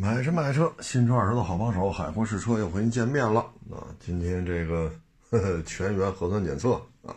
[0.00, 3.82] 买车卖车，新车二手的好帮手，海阔试车又和您见面了啊！
[3.98, 4.88] 今天这个
[5.28, 6.74] 呵呵全员核酸检测
[7.04, 7.10] 啊，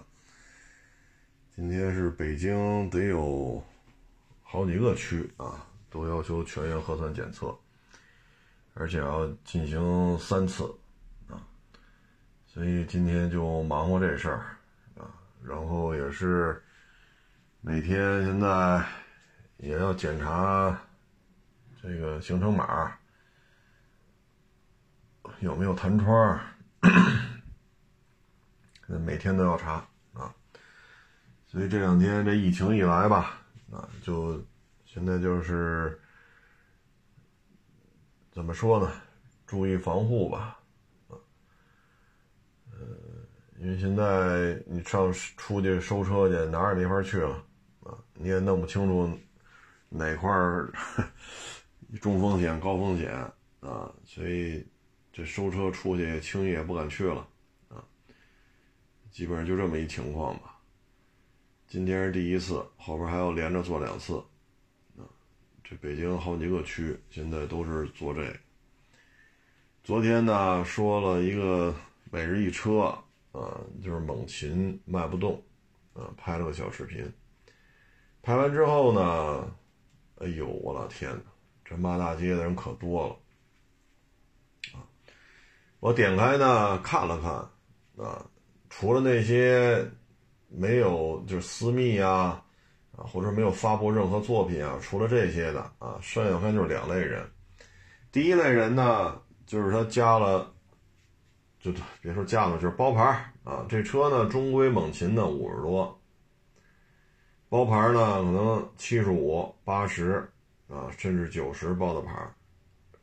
[1.56, 3.64] 今天是北京得有
[4.42, 7.56] 好几个区啊，都要求全员核酸检测，
[8.74, 10.64] 而且要进行三次
[11.30, 11.38] 啊，
[12.48, 14.58] 所以今天就忙活这事儿
[14.98, 15.06] 啊，
[15.44, 16.60] 然后也是
[17.62, 18.84] 每天现在
[19.58, 20.82] 也要检查。
[21.82, 22.96] 这个行程码
[25.40, 26.40] 有没有弹窗？
[28.86, 29.84] 每天都要查
[30.14, 30.32] 啊。
[31.48, 34.42] 所以这两天这疫情一来吧，啊，就
[34.86, 36.00] 现在就是
[38.32, 38.92] 怎么说呢？
[39.48, 40.60] 注意防护吧，
[41.10, 41.18] 啊，
[42.72, 42.78] 呃，
[43.58, 47.44] 因为现在你上出去收车去，哪儿也没法去了
[47.84, 49.20] 啊，你也弄不清楚
[49.90, 50.72] 哪块儿。
[52.00, 53.12] 中风险、高风险
[53.60, 54.66] 啊，所以
[55.12, 57.28] 这收车出去轻易也不敢去了
[57.68, 57.84] 啊。
[59.12, 60.58] 基本上就这么一情况吧。
[61.68, 64.18] 今天是第一次，后边还要连着做两次
[64.98, 65.04] 啊。
[65.64, 68.36] 这北京好几个区现在都是做这个。
[69.84, 71.76] 昨天呢说了一个
[72.12, 72.98] 每日一车
[73.32, 75.44] 啊，就是猛禽卖不动
[75.94, 77.12] 啊，拍了个小视频。
[78.22, 79.56] 拍完之后呢，
[80.20, 81.31] 哎呦我的天哪！
[81.72, 84.84] 这骂大街的人可多了，啊！
[85.80, 88.26] 我点开呢看了看，啊，
[88.70, 89.90] 除了那些
[90.50, 92.44] 没有就是私密啊，
[92.92, 97.26] 啊，或者没有发布任何作品啊，除了这些的啊，剩下看就是两类人。
[98.12, 100.54] 第一类人呢，就是他加了，
[101.62, 103.66] 就别说加了，就是包牌啊。
[103.70, 106.02] 这车呢，中规猛禽的五十多，
[107.48, 110.30] 包牌呢可能七十五、八十。
[110.72, 112.14] 啊，甚至九十报的牌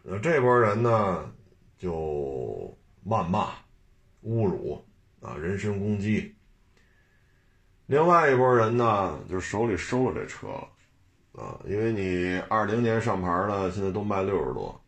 [0.03, 1.31] 那这波人呢
[1.77, 2.75] 就
[3.07, 3.51] 谩骂、
[4.25, 4.83] 侮辱
[5.21, 6.35] 啊，人身攻击。
[7.85, 10.69] 另外一波人呢，就是手里收了这车了
[11.43, 14.81] 啊，因为你二零年上牌的，现在都卖六十多。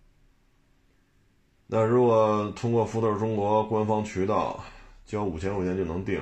[1.66, 4.58] 那如果通过福特中国官方渠道
[5.04, 6.18] 交五千块钱就能定，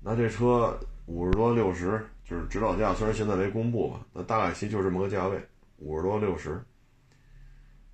[0.00, 2.08] 那这车五十多、六十。
[2.32, 5.38] 就是指导价，虽然现在没公布吧，那大概其就这么个价位，
[5.76, 6.58] 五十多六十。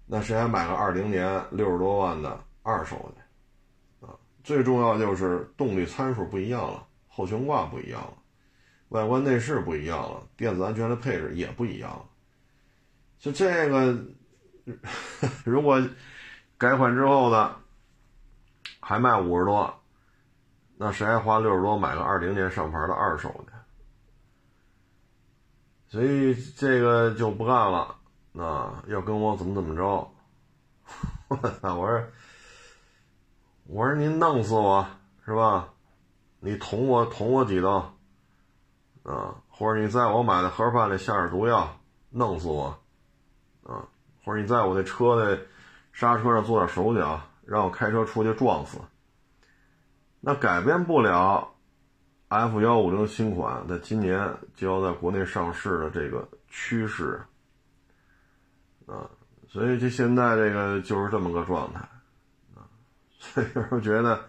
[0.06, 4.06] 那谁还买个二零年六十多万的二手的？
[4.06, 8.12] 啊，最重要就是动力参数不一样了，后悬挂不一样了，
[8.90, 12.04] 外观内饰不一样了，电子安全的配置也不一样了。
[13.18, 13.98] 就这个，
[15.44, 15.82] 如果
[16.56, 17.56] 改款之后呢，
[18.78, 19.82] 还卖五十多，
[20.76, 23.47] 那谁还花六十多买个二零年上牌的二手的？
[25.88, 27.96] 所以这个就不干了，
[28.36, 30.10] 啊，要跟我怎么怎么着？
[31.28, 31.76] 我操！
[31.76, 32.04] 我说，
[33.66, 34.86] 我说您弄死我
[35.24, 35.70] 是吧？
[36.40, 37.94] 你捅我捅我几刀，
[39.02, 42.78] 啊，或者你在我买的盒饭里下点毒药，弄死我，
[43.64, 43.88] 啊，
[44.24, 45.40] 或者你在我那车的
[45.92, 48.78] 刹车上做点手脚，让我开车出去撞死，
[50.20, 51.54] 那改变不了。
[52.28, 57.20] F 幺五零新款在今年就要在国内上市的这个趋势
[58.86, 59.08] 啊，
[59.48, 61.80] 所以这现在这个就是这么个状态
[62.54, 62.68] 啊，
[63.18, 64.24] 所以有时候觉得，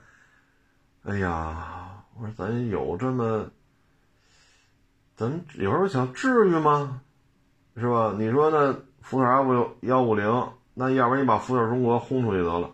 [1.04, 3.50] 哎呀，我说咱有这么，
[5.16, 7.02] 咱有时候想至于吗？
[7.76, 8.16] 是吧？
[8.18, 12.74] 你说那福特 F 幺五零，那要不然你把福特中国轰出去得了，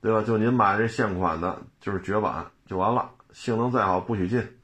[0.00, 0.22] 对吧？
[0.22, 3.10] 就您买这现款的，就是绝版就完了。
[3.38, 4.58] 性能再好不许进，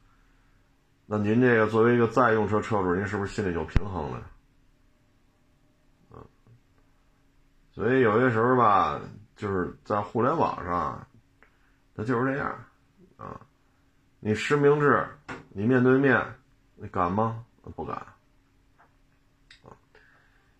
[1.06, 4.20] 那您这个作为一个在用车车主，您是不是心里就平衡了？
[6.10, 6.18] 嗯，
[7.70, 9.00] 所以有些时候吧，
[9.36, 11.06] 就是在互联网上，
[11.94, 12.64] 它就是这样
[13.16, 13.40] 啊。
[14.18, 15.06] 你实名制，
[15.50, 16.20] 你面对面，
[16.74, 17.46] 你敢吗？
[17.76, 18.04] 不敢。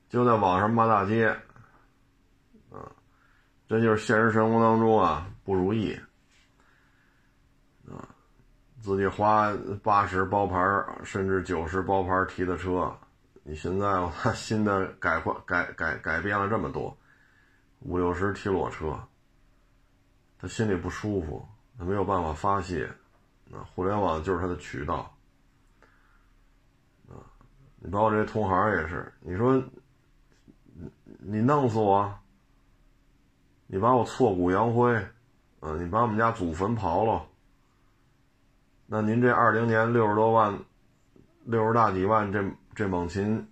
[0.08, 1.26] 就在网上骂大街，
[2.70, 2.78] 啊，
[3.66, 5.98] 这就是现实生活当中啊不如意。
[8.84, 9.50] 自己花
[9.82, 10.58] 八十包牌
[11.02, 12.94] 甚至九十包牌提的车，
[13.42, 16.94] 你现在我看新的改换改改改变了这么多，
[17.80, 18.94] 五六十提裸车，
[20.38, 21.48] 他心里不舒服，
[21.78, 22.86] 他没有办法发泄，
[23.50, 25.16] 啊，互联网就是他的渠道，
[27.08, 27.16] 啊，
[27.78, 29.56] 你包括这些同行也是，你说，
[30.74, 30.90] 你
[31.20, 32.14] 你弄死我，
[33.66, 34.94] 你把我挫骨扬灰，
[35.60, 37.24] 啊，你把我们家祖坟刨了。
[38.94, 40.56] 那您这二零年六十多万，
[41.46, 42.44] 六十大几万，这
[42.76, 43.48] 这猛禽，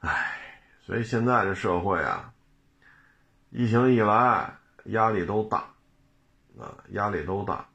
[0.00, 0.40] 唉，
[0.80, 2.32] 所以现在这社会啊，
[3.50, 5.58] 疫情一来，压力都大，
[6.58, 7.68] 啊，压力都大，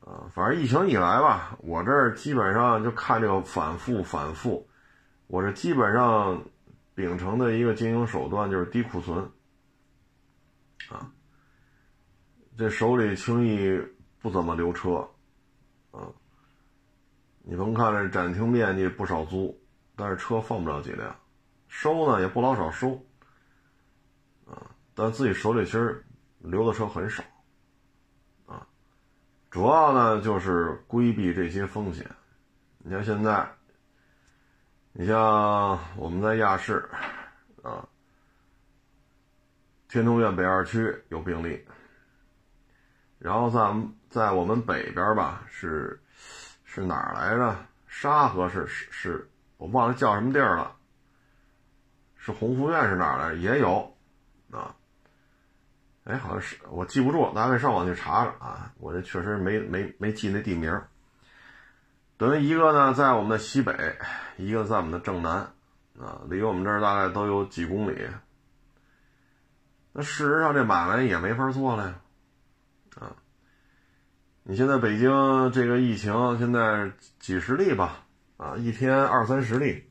[0.00, 4.68] 啊，反正疫情一来吧，我这儿基本上就看这个反复反复，
[5.28, 6.42] 我这基本上
[6.96, 9.30] 秉承的一个经营手段就是低库存，
[10.88, 11.12] 啊，
[12.58, 13.80] 这手里轻易
[14.24, 15.06] 不怎么留车，
[15.90, 16.08] 啊，
[17.42, 19.60] 你甭看这展厅面积不少租。
[19.96, 21.14] 但是车放不了几辆，
[21.68, 23.00] 收呢也不老少收，
[24.44, 26.04] 啊，但自己手里其实
[26.38, 27.22] 留的车很少，
[28.46, 28.66] 啊，
[29.50, 32.10] 主要呢就是规避这些风险。
[32.78, 33.48] 你像现在，
[34.92, 36.88] 你像我们在亚市，
[37.62, 37.86] 啊，
[39.86, 41.64] 天通苑北二区有病例，
[43.20, 43.60] 然后在
[44.14, 46.00] 在我们北边吧是
[46.64, 47.56] 是哪儿来着？
[47.88, 49.28] 沙河是是。
[49.56, 50.76] 我忘了叫什么地儿了，
[52.16, 53.34] 是鸿福苑是哪儿来？
[53.34, 53.92] 也有，
[54.52, 54.76] 啊，
[56.04, 58.72] 哎，好像是我记不住，大家可以上网去查查啊。
[58.78, 60.80] 我这确实没没没记那地名。
[62.16, 63.96] 等于一个呢在我们的西北，
[64.36, 65.52] 一个在我们的正南，
[65.98, 68.06] 啊，离我们这儿大概都有几公里。
[69.92, 71.94] 那事实上这买卖也没法做了呀，
[73.00, 73.16] 啊，
[74.46, 75.10] 你现在北京
[75.52, 78.06] 这个疫情现在几十例吧。
[78.36, 79.84] 啊，一天二三十例，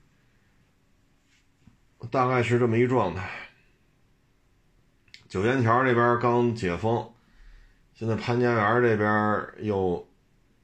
[2.12, 3.28] 大概是这么一状态。
[5.28, 7.10] 九元桥这边刚解封，
[7.94, 10.08] 现在潘家园这边又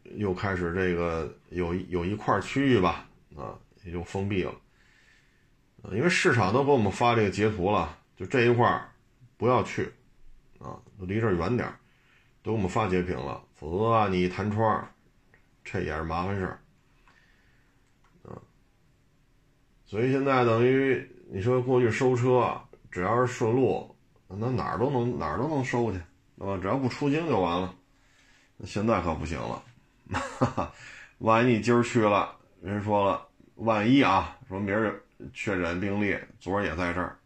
[0.03, 4.53] 又开始这个有有一块区域吧，啊，也就封闭了。
[5.91, 8.87] 因为市场都给我们发这个截图了，就这一块
[9.37, 9.91] 不要去，
[10.59, 11.73] 啊，离这远点
[12.43, 14.89] 都给我们发截屏了，否则啊，你一弹窗，
[15.65, 16.59] 这也是麻烦事儿。
[19.85, 22.57] 所以现在等于你说过去收车，
[22.89, 23.93] 只要是顺路，
[24.27, 25.99] 那哪儿都能哪儿都能收去，
[26.37, 26.57] 对吧？
[26.61, 27.75] 只要不出京就完了。
[28.63, 29.61] 现在可不行了，
[30.11, 30.71] 哈 哈
[31.17, 35.01] 万一你今儿去了，人说了，万一啊，说明儿
[35.33, 37.17] 确诊病例，昨儿也在这儿，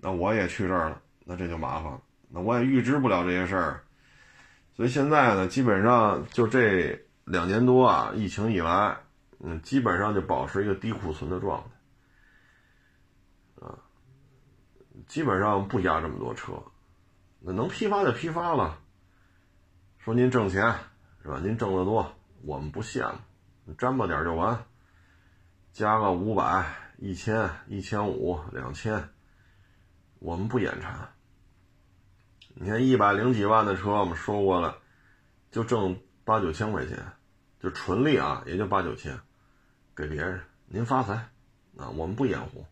[0.00, 2.00] 那我也去这儿了，那这就麻烦了。
[2.28, 3.84] 那我也预知不了这些事儿，
[4.76, 8.98] 所以现在呢，基本上就这两年多啊，疫情以来。
[9.38, 11.62] 嗯，基本上就保持一个低库存的状
[13.60, 13.78] 态，啊，
[15.06, 16.54] 基本上不压这么多车，
[17.40, 18.78] 那能批发就批发了。
[19.98, 20.74] 说您挣钱
[21.22, 21.38] 是吧？
[21.42, 22.10] 您挣得多，
[22.44, 23.06] 我们不羡
[23.66, 24.64] 慕，沾巴点就完，
[25.70, 26.64] 加个五百、
[26.96, 29.10] 一千、一千五、两千，
[30.18, 31.10] 我们不眼馋。
[32.58, 34.78] 你看一百零几万的车，我们收过了，
[35.50, 36.98] 就挣八九千块钱，
[37.60, 39.20] 就纯利啊，也就八九千。
[39.94, 41.12] 给别人，您发财，
[41.76, 42.64] 啊，我们不掩护。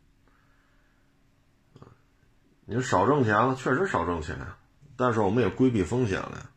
[2.64, 4.38] 您少挣钱了，确实少挣钱，
[4.96, 6.50] 但是我们也规避风险了，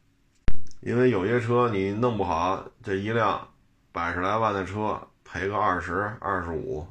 [0.79, 3.49] 因为有些车你弄不好，这一辆
[3.91, 6.87] 百十来万的车赔个二十二十五、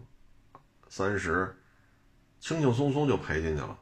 [0.88, 1.56] 三十，
[2.40, 3.78] 轻轻松松就赔进去了，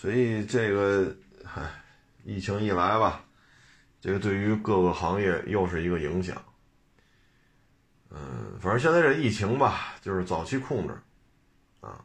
[0.00, 1.12] 所以这个，
[1.42, 1.68] 唉，
[2.22, 3.24] 疫情一来吧，
[4.00, 6.40] 这个对于各个行业又是一个影响。
[8.08, 10.96] 嗯，反正现在这疫情吧，就是早期控制，
[11.80, 12.04] 啊，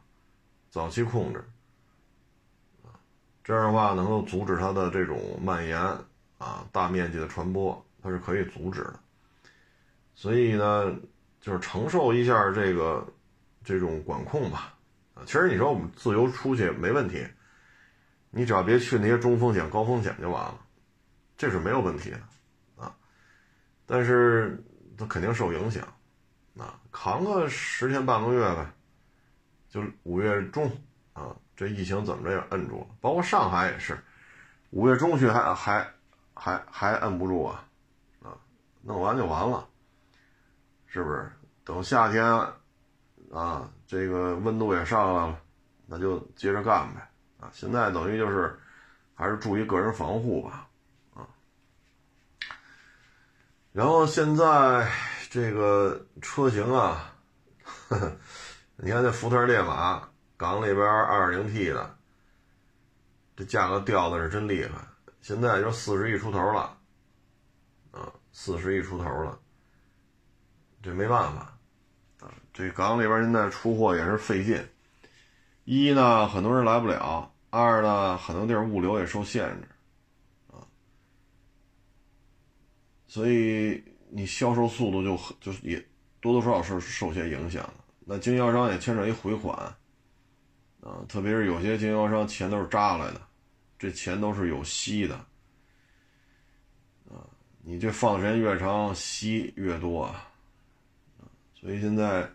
[0.70, 1.44] 早期控制，
[2.82, 2.98] 啊，
[3.44, 5.80] 这样的话能够阻止它的这种蔓延，
[6.38, 8.98] 啊，大面积的传播，它是可以阻止的。
[10.16, 10.92] 所以呢，
[11.40, 13.06] 就是承受一下这个
[13.62, 14.74] 这种管控吧，
[15.14, 17.24] 啊，其实你说我们自由出去没问题，
[18.34, 20.58] 你只要别去那些中风险、高风险就完了，
[21.36, 22.20] 这是没有问题的，
[22.76, 22.94] 啊，
[23.86, 24.62] 但是。
[24.96, 25.82] 它肯定受影响，
[26.56, 28.64] 啊，扛个十天半个月呗，
[29.68, 30.70] 就五月中
[31.12, 32.86] 啊，这疫情怎么着也摁住了。
[33.00, 33.98] 包括上海也是，
[34.70, 35.92] 五月中旬还还
[36.32, 37.66] 还还摁不住啊，
[38.22, 38.38] 啊，
[38.82, 39.66] 弄完就完了，
[40.86, 41.28] 是不是？
[41.64, 42.24] 等夏天
[43.32, 45.40] 啊，这个温度也上来了，
[45.86, 47.08] 那就接着干呗，
[47.52, 48.58] 现在等于就是
[49.14, 50.68] 还是注意个人防护吧。
[53.72, 54.88] 然后现在
[55.30, 57.12] 这个车型啊，
[57.88, 58.16] 呵 呵
[58.76, 61.96] 你看这福特烈马港里边二点零 T 的，
[63.36, 64.78] 这价格掉的是真厉害，
[65.20, 66.78] 现在就四十亿出头了，
[67.90, 69.36] 啊，四十亿出头了，
[70.80, 71.58] 这没办法，
[72.20, 74.68] 啊，这港里边现在出货也是费劲，
[75.64, 79.68] 一呢很多人来不了，二呢很多地儿物流也受限制。
[80.48, 80.58] 啊
[83.06, 85.78] 所以你销售速度就就也
[86.20, 87.74] 多多少少是受些影响的。
[88.06, 89.56] 那经销商也牵扯一回款，
[90.80, 93.20] 啊，特别是有些经销商钱都是扎来的，
[93.78, 95.14] 这钱都是有息的，
[97.08, 97.24] 啊，
[97.62, 100.28] 你这放的时间越长，息越多啊，
[101.54, 102.28] 所以现在，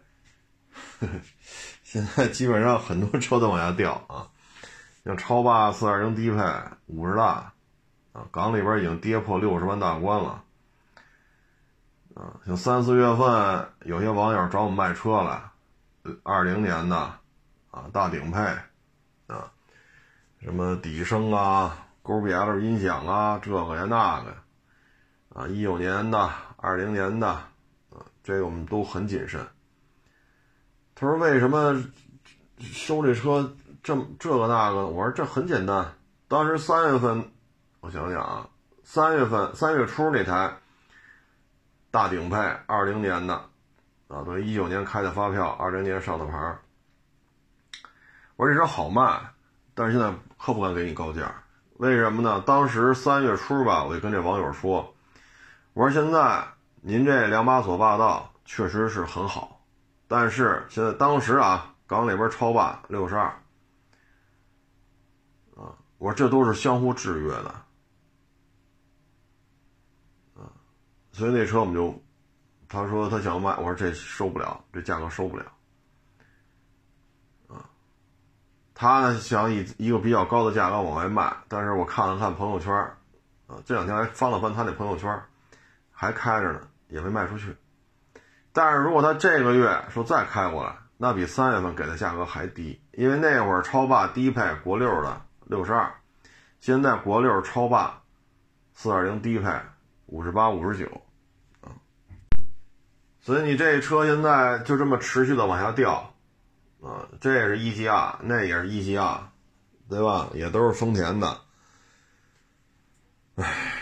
[1.83, 4.31] 现在基本上很多车都往下掉啊，
[5.09, 6.37] 像超霸四二零低配
[6.85, 7.51] 五十大，
[8.13, 10.43] 啊，港里边已经跌破六十万大关了，
[12.13, 15.41] 啊，像三四月份有些网友找我们卖车来。
[16.21, 16.95] 二零年的，
[17.71, 18.39] 啊，大顶配，
[19.25, 19.51] 啊，
[20.43, 24.35] 什么底声啊，勾 B L 音响啊，这个呀那个，
[25.33, 29.43] 啊，一九年的，二零年的，啊，这个我们都很谨慎。
[30.93, 31.83] 他说为什么
[32.59, 34.87] 收这车这这个那个？
[34.87, 35.93] 我说这很简单，
[36.27, 37.31] 当时三月份，
[37.79, 38.47] 我想想啊，
[38.83, 40.53] 三月份三月初那台
[41.91, 43.45] 大顶配二零年的。
[44.07, 46.57] 啊，等于，一九年开的发票，二零年上的牌儿。
[48.37, 49.21] 我说这车好卖，
[49.75, 51.31] 但是现在可不敢给你高价，
[51.77, 52.41] 为什么呢？
[52.43, 54.95] 当时三月初吧，我就跟这网友说，
[55.73, 56.43] 我说现在
[56.81, 59.61] 您这两把锁霸道确实是很好，
[60.07, 63.31] 但是现在当时啊，港里边超霸六十二，
[65.99, 67.49] 我说这都是相互制约的，
[70.35, 70.49] 啊，
[71.11, 72.01] 所以那车我们就。
[72.71, 75.45] 他说他想卖，我说这收不了，这价格收不了。
[77.47, 77.67] 啊，
[78.75, 82.71] 他呢想以一个比较高的价格往外卖，但是我看了看朋友圈，
[83.47, 85.19] 啊，这两天还翻了翻他那朋友圈，
[85.91, 87.57] 还开着呢，也没卖出去。
[88.53, 95.91] 但是如果他这个月说再开过来，那比三月份给的价格还低，因为那会儿超霸低配国六的六十二，
[96.59, 98.03] 现在国六超霸
[98.71, 99.51] 四点零低配
[100.05, 101.01] 五十八五十九。
[103.19, 106.13] 所以你这车现在就这么持续的往下掉，
[106.81, 109.31] 啊，这也是一系亚，那也是一系亚，
[109.89, 110.29] 对吧？
[110.35, 111.41] 也都是丰田的，
[113.35, 113.73] 唉，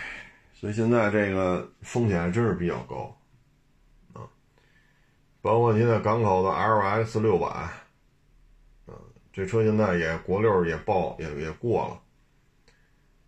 [0.54, 3.18] 所以现在这个风险还真是比较高，
[4.14, 4.24] 啊，
[5.42, 7.70] 包括现在港口的 LX 六百，
[9.38, 12.02] 这车现在也国六也报也也过了，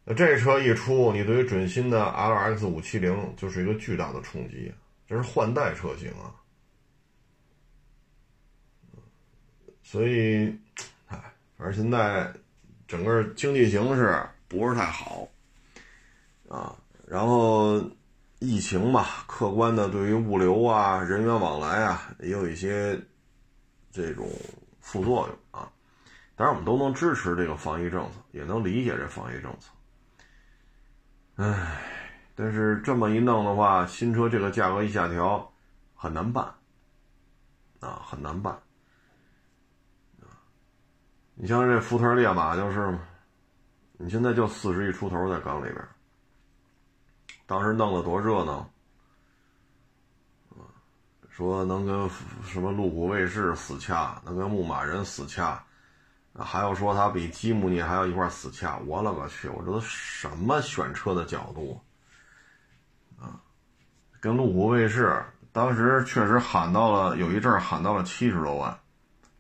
[0.04, 4.74] 那这车一出，你对于准新的 LX 五七零就是一个巨大的冲击。
[5.06, 6.34] 这是换代车型啊，
[9.84, 10.48] 所以，
[11.06, 12.34] 哎，反正现在
[12.88, 15.30] 整个经济形势不是太好
[16.48, 16.75] 啊。
[17.08, 17.80] 然后
[18.39, 23.00] 疫情嘛，客观的对于物流啊、人员往来啊，也有一些
[23.92, 24.28] 这种
[24.80, 25.38] 副作用。
[26.39, 29.69] 当然，我们都能支持这个防疫政策，也能理解这防疫政策。
[31.36, 31.81] 唉。
[32.34, 35.51] 但是这么一弄的话，新车这个价格一下调，
[35.93, 36.46] 很难办，
[37.81, 38.58] 啊，很难办，
[41.34, 42.98] 你像这福特烈马就是，
[43.98, 45.86] 你现在就四十亿出头在港里边，
[47.46, 48.72] 当时弄得多热闹，
[51.27, 52.10] 说能跟
[52.46, 55.62] 什么路虎卫士死掐，能跟牧马人死掐，
[56.39, 61.81] 还要说他比吉姆尼还要一块死掐，我勒个去，我这都什么选车的角度
[63.19, 63.39] 啊？
[64.19, 68.77] 跟路虎卫士当时确实喊到了，有一阵喊到了七十多万，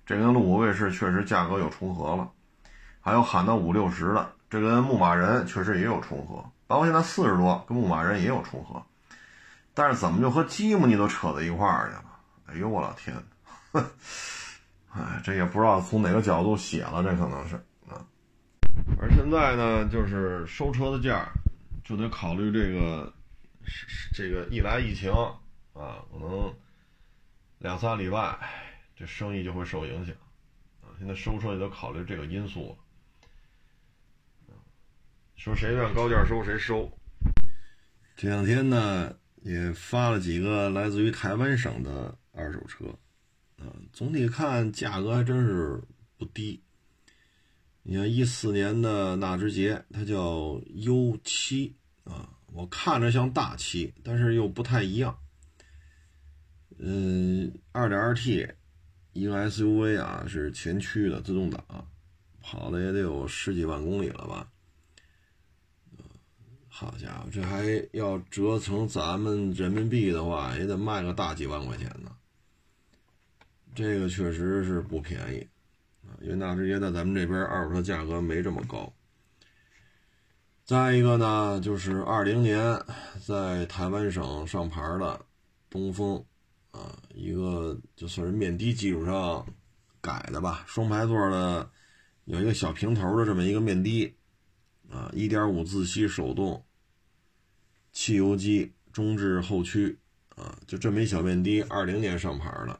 [0.05, 2.29] 这跟路虎卫士确实价格有重合了，
[3.01, 8.83] 还有喊到五六十的，这跟牧马人确实也有重合，包括现在四十多跟牧马人也有重合，
[9.73, 12.03] 但是怎么就和吉姆尼都扯在一块儿去了？
[12.47, 13.15] 哎呦我老天，
[14.89, 17.55] 哎，这也不知道从哪个角度写了，这可能是
[17.87, 18.05] 啊。
[18.99, 21.29] 而现在呢，就是收车的价，
[21.83, 23.13] 就得考虑这个。
[24.15, 25.11] 这个一来疫情
[25.73, 26.51] 啊，可能
[27.59, 28.35] 两三礼拜，
[28.95, 30.15] 这生意就会受影响
[30.81, 30.89] 啊。
[30.97, 32.75] 现在收车也都考虑这个因素
[35.35, 36.91] 说谁愿高价收谁收。
[38.15, 42.85] 这两天呢，也发了几个来自于台湾省的二手车，
[43.59, 45.81] 啊，总体看价格还真是
[46.17, 46.63] 不低。
[47.83, 52.29] 你像一四年的纳智捷，它叫 U 七啊。
[52.51, 55.19] 我看着像大七，但是又不太一样。
[56.77, 58.47] 嗯，二点二 T，
[59.13, 61.87] 一个 SUV 啊，是前驱的自动挡，
[62.41, 64.51] 跑的也得有十几万公里了吧？
[66.67, 72.15] 好家伙，这还要折成咱们人民币的话，也得卖个大几万块钱呢。
[73.75, 75.47] 这个确实是不便宜
[76.07, 78.91] 啊，因为纳智捷在咱们这边二手车价格没这么高。
[80.65, 82.79] 再一个呢，就是二零年
[83.25, 85.25] 在台湾省上牌的
[85.69, 86.23] 东风
[86.71, 89.45] 啊，一个就算是面的基础上
[90.01, 91.69] 改的吧，双排座的
[92.25, 94.15] 有一个小平头的这么一个面的，
[94.89, 96.63] 啊，一点五自吸手动，
[97.91, 99.97] 汽油机中置后驱，
[100.35, 102.79] 啊，就这么一小面的，二零年上牌的，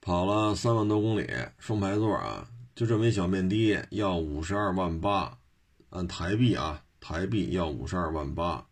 [0.00, 5.38] 跑了三万多公里，双排座啊，就这么一小面的要五十二万八，
[5.90, 8.66] 按台币啊，台币要五十二万八。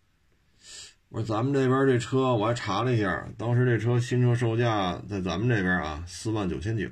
[1.10, 6.88] 我说咱们这边这车我还查了一下，当时这车新车售价在咱们这边啊四万九千九。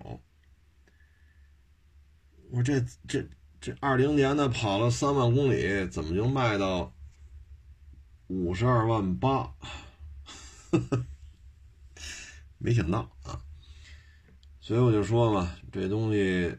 [2.50, 3.26] 我说这这
[3.61, 6.93] 这二零年的跑了三万公里，怎么就卖到
[8.26, 9.55] 五十二万八？
[12.59, 13.15] 没想到！
[14.66, 16.52] 所以我就说嘛，这东西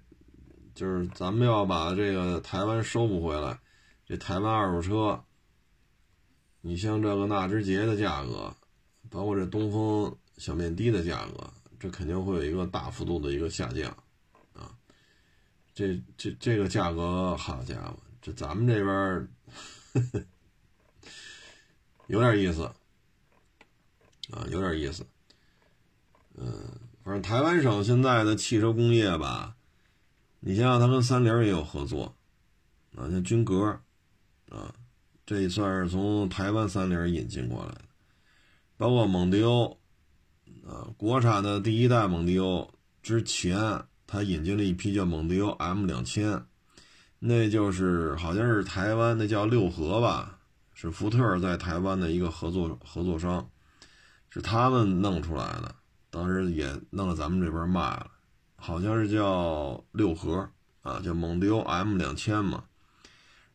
[0.74, 3.60] 就是咱们要把这个台湾收不回来，
[4.06, 5.22] 这台湾二手车。
[6.62, 8.56] 你像这个纳智捷的价格，
[9.10, 13.92] 包括这东风小面的的价格，这肯定会有一个大幅度的一个下降，
[14.54, 14.74] 啊，
[15.74, 19.28] 这这这个价格，好家伙，这咱们这边
[22.08, 22.64] 有点意思，
[24.32, 25.06] 啊，有点意思，
[26.36, 26.54] 嗯，
[27.08, 29.56] 反正台湾省现在的汽车工业吧，
[30.42, 32.14] 你想想，它跟三菱也有合作，
[32.98, 33.80] 啊，像君阁，
[34.50, 34.76] 啊。
[35.26, 37.82] 这也算是从台湾三菱引进过来的，
[38.76, 39.80] 包括蒙迪欧，
[40.68, 42.70] 啊，国产的第一代蒙迪欧
[43.02, 43.58] 之前，
[44.06, 46.46] 他引进了一批叫蒙迪欧 M 两千，
[47.20, 50.38] 那就是好像是台湾那叫六合吧，
[50.74, 53.50] 是福特在台湾的一个合作合作商，
[54.30, 55.74] 是他们弄出来的，
[56.18, 58.10] 当时也弄到咱们这边卖了，
[58.56, 60.50] 好像是叫六合
[60.82, 62.64] 啊，叫蒙迪欧 M 两千嘛。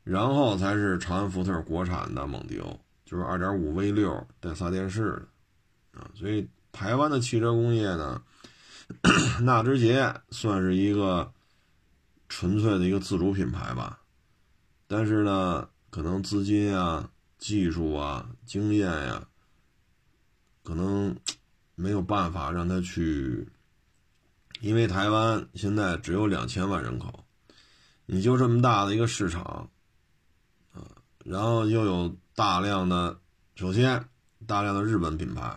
[0.05, 5.29] 然后才是长安福特国产的蒙迪欧，就是 2.5V6 带仨电视
[5.93, 8.23] 的，啊，所以台湾的汽车工业呢，
[9.43, 11.33] 纳智捷算是一个
[12.29, 14.01] 纯粹的一个自主品牌吧，
[14.89, 17.09] 但是呢，可能资金啊、
[17.39, 19.25] 技术啊、经验呀，
[20.65, 21.17] 可能
[21.75, 23.49] 没有办法让他去，
[24.61, 27.25] 因为台湾现在只有两千万人口，
[28.07, 29.43] 你就这么大的一个市场。
[30.73, 30.87] 啊
[31.25, 33.21] 然后又有大量的，
[33.55, 34.09] 首先
[34.45, 35.57] 大量的日本品牌，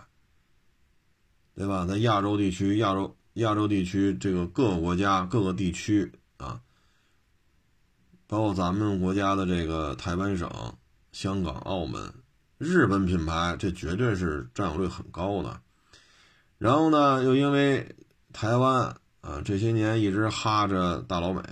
[1.56, 1.84] 对吧？
[1.84, 6.60] 在亚洲地区、亚洲亚洲地区这个各个国家、各个地区啊，
[8.28, 10.48] 包括咱们国家的这个台湾省、
[11.10, 12.14] 香港、澳门，
[12.58, 15.60] 日本品牌这绝对是占有率很高的。
[16.58, 17.96] 然后呢，又因为
[18.32, 21.42] 台湾啊这些年一直哈着大老美，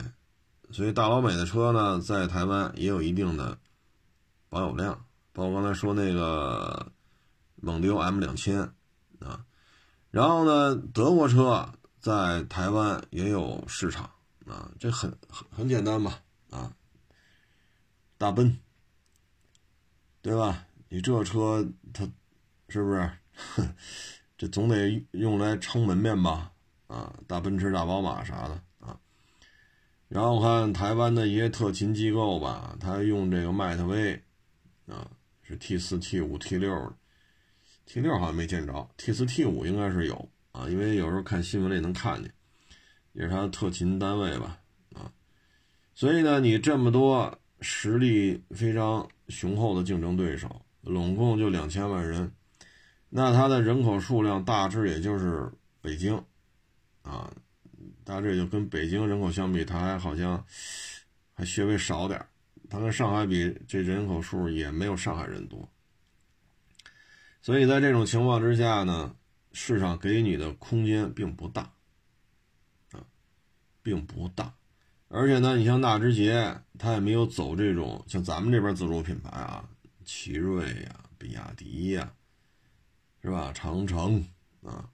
[0.71, 3.59] 所以大老美的车呢，在台湾也有一定的。
[4.51, 6.93] 保有量，包括刚才说那个
[7.57, 8.61] 蒙迪欧 M 两千
[9.19, 9.45] 啊，
[10.12, 14.09] 然后呢，德国车在台湾也有市场
[14.47, 16.71] 啊，这很很很简单嘛啊，
[18.17, 18.57] 大奔，
[20.23, 20.64] 对吧？
[20.88, 22.09] 你这车它
[22.69, 23.11] 是不是
[24.48, 26.52] 总得用来撑门面吧？
[26.87, 28.98] 啊，大奔驰、大宝马啥的啊，
[30.09, 34.20] 然后我看台湾的一些特勤机构吧，他用这个迈特威。
[34.87, 35.11] 啊，
[35.42, 36.94] 是 T 四、T 五、T 六
[37.87, 42.30] ，T 六好像没见着，T 四、T 五应该是有啊，因为有时候看新闻里能看见，
[43.14, 44.59] 也是他的特勤单位吧，
[44.92, 45.11] 啊，
[45.94, 52.30] 所以呢，你这么多实力非常雄厚的竞争对手，拢共就两千万人，
[53.16, 55.48] 那它的人口数量大致也就是
[55.81, 56.20] 北京，
[57.03, 57.33] 啊，
[58.03, 60.44] 大致就跟北京人口相比，它还好像
[61.33, 62.27] 还稍微少点
[62.68, 65.68] 它跟上海比，这人口数也没有上海人多，
[67.40, 69.14] 所以在这种情况之下呢，
[69.53, 71.70] 市场给你的空间并不大，
[72.90, 72.98] 啊，
[73.81, 74.53] 并不大，
[75.07, 79.64] 而且呢，你像纳智捷，它也没有走这种像咱们这边自主品牌啊，
[80.05, 82.12] 奇瑞呀、比亚迪呀，
[83.24, 83.50] 是吧？
[83.52, 84.24] 长城
[84.62, 84.88] 啊，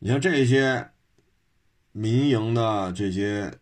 [0.00, 0.90] 你像这些
[1.92, 3.56] 民营的这些。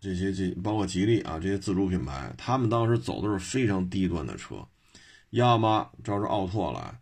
[0.00, 4.56] 这些这包括吉利啊，这些自主品牌，他们当时走的是非常低端的车，
[5.30, 7.00] 要么照着奥拓来，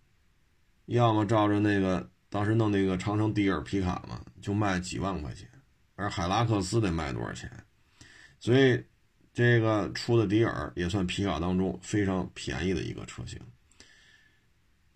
[0.86, 5.48] 要么照着那个当时弄那个长城迪尔皮卡嘛，就卖几万块钱，
[5.96, 7.50] 而海拉克斯得卖多少钱？
[8.38, 8.80] 所以
[9.34, 13.36] 这个出的迪尔也算皮卡当中非常便宜的一个车型。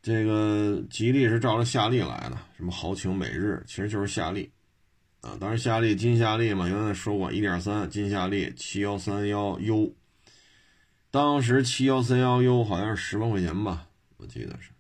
[0.07, 4.49] 这个吉利是照着夏利来的，什么豪情、美日，其实就是夏利。
[5.21, 9.97] 啊，当时夏利金夏利嘛，原来说过一点三金夏利七幺三幺 U，
[11.11, 13.88] 当时七幺三幺 U 好像是十万块钱吧，
[14.19, 14.71] 我记得是。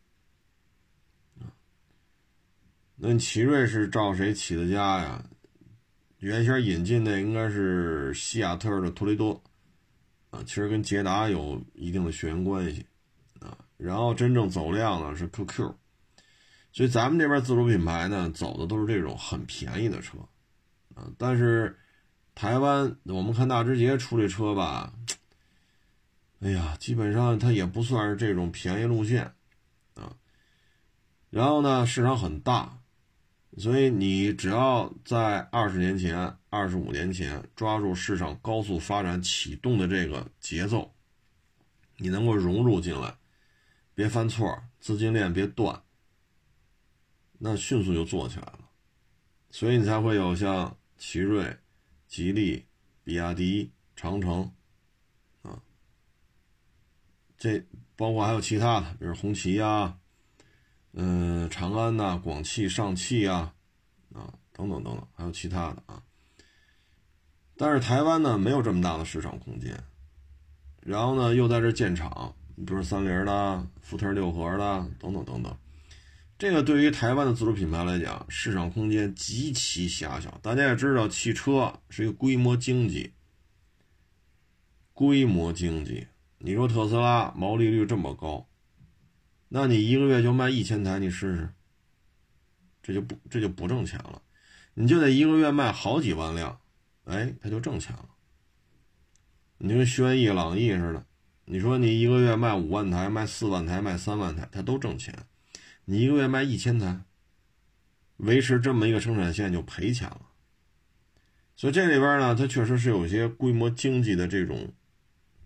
[2.94, 5.24] 那奇瑞是照谁起的家呀？
[6.18, 9.42] 原先引进的应该是西亚特的托雷多，
[10.30, 12.86] 啊，其实跟捷达有一定的血缘关系，
[13.76, 15.74] 然后真正走量呢是 QQ，
[16.72, 20.18] 所以咱们这边自主品牌呢走的都是这种很便宜的车，
[20.94, 21.78] 啊，但是
[22.34, 24.92] 台湾我们看大直捷出这车吧，
[26.40, 29.32] 哎呀，基本上它也不算是这种便宜路线，
[29.94, 30.16] 啊，
[31.30, 32.78] 然后呢市场很大。
[33.58, 40.92] 所以你只要在二十年前、二十五年前抓住市场高速发展启动的这个节奏，
[41.96, 43.14] 你能够融入进来，
[43.96, 45.82] 别犯错，资金链别断，
[47.38, 48.68] 那迅速就做起来了。
[49.50, 51.56] 所以你才会有像奇瑞、
[52.06, 52.66] 吉利、
[53.02, 54.52] 比亚迪、长城，
[55.40, 55.62] 啊，
[57.38, 57.64] 这
[57.96, 59.98] 包括还有其他的，比如红旗呀。
[60.92, 63.54] 嗯，长安呐，广汽、上汽啊，
[64.12, 66.02] 啊，等等等等，还有其他的啊。
[67.56, 69.82] 但是台湾呢，没有这么大的市场空间，
[70.82, 75.56] 然后呢，又在这建厂，你比如三菱的、福特六合的，等等等等。
[76.38, 80.38] 这个对于台湾的自主品牌来讲，市场空间极其狭小。
[80.42, 83.12] 大家也知道，汽车是一个规模经济，
[84.92, 86.06] 规模经济。
[86.38, 88.46] 你说特斯拉毛利率这么高？
[89.48, 91.48] 那你一个月就卖一千台，你试试，
[92.82, 94.20] 这就不这就不挣钱了，
[94.74, 96.58] 你就得一个月卖好几万辆，
[97.04, 98.08] 哎，他就挣钱了。
[99.58, 101.05] 你跟轩逸、朗逸似的，
[101.48, 105.26] 你说你一个月卖五万台、卖四万台、卖三万台，他都挣钱。
[105.84, 107.02] 你一个月卖一千台，
[108.16, 110.22] 维持这么一个生产线就赔钱了。
[111.54, 114.72] 所以这里边呢，它确实是有些规模经济的这种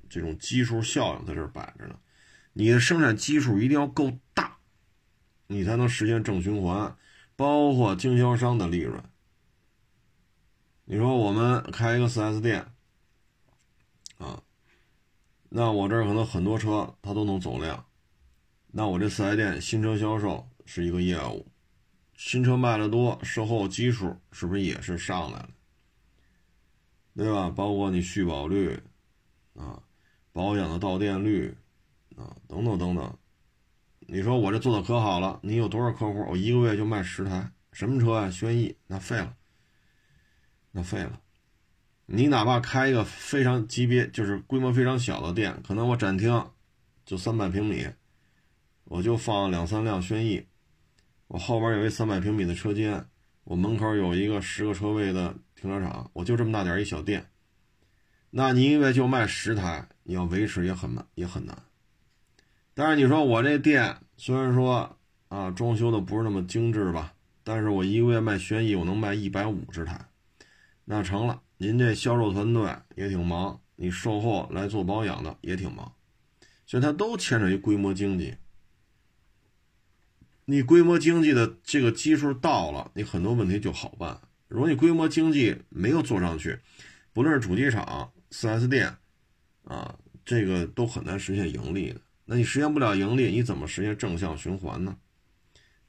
[0.09, 1.99] 这种基数效应在这摆着呢。
[2.55, 4.57] 你的生产基数一定要够大，
[5.49, 6.97] 你才能实现正循环，
[7.37, 9.05] 包括经销商的利润。
[10.87, 12.70] 你说我们开一个 4S 店，
[15.51, 17.85] 那我这儿可能很多车它都能走量，
[18.69, 21.47] 那我这 4S 店新车销售是一个业务，
[22.17, 25.51] 新车卖的多，售后基数是不是也是上来了？
[27.15, 27.51] 对吧？
[27.51, 28.81] 包括你续保率，
[29.55, 29.83] 啊，
[30.33, 31.55] 保养的到店率。
[32.17, 33.19] 啊，等等等等，
[34.01, 36.27] 你说我这做的可好了，你有多少客户？
[36.29, 38.31] 我一个月就卖十台，什么车啊？
[38.31, 39.35] 轩逸，那废了，
[40.73, 41.19] 那废了。
[42.13, 46.45] 你哪怕开一个非常级别，就是规模非常小的店，可能我展厅
[47.07, 47.87] 就三百平米，
[48.83, 50.45] 我就放两三辆轩逸，
[51.29, 53.07] 我后边有一三百平米的车间，
[53.45, 57.27] 我门口有一个十个车位的停车场，我就这么大点一小店，
[58.31, 61.57] 那你一个月就卖十台，你要维持也很难，也很难。
[62.75, 64.97] 但是你说我这店虽然说
[65.29, 70.07] 啊装修的不是那么精致吧，但是我一个月卖轩逸我能卖一百五十台，
[70.85, 71.41] 那成了。
[71.63, 75.93] 您这销售团队也挺忙，你售后来做保养的也挺忙，
[76.65, 78.35] 所以它都牵扯一规模经济。
[80.47, 84.23] 你规模经济的这个基数到了，你很多问题就好办。
[84.49, 86.59] 如果你规模经济没有做上去，
[87.13, 88.97] 不论是主机厂、4S 店
[89.65, 92.01] 啊，这个都很难实现盈利的。
[92.25, 94.97] 那你实现不了盈利，你怎么实现正向循环呢？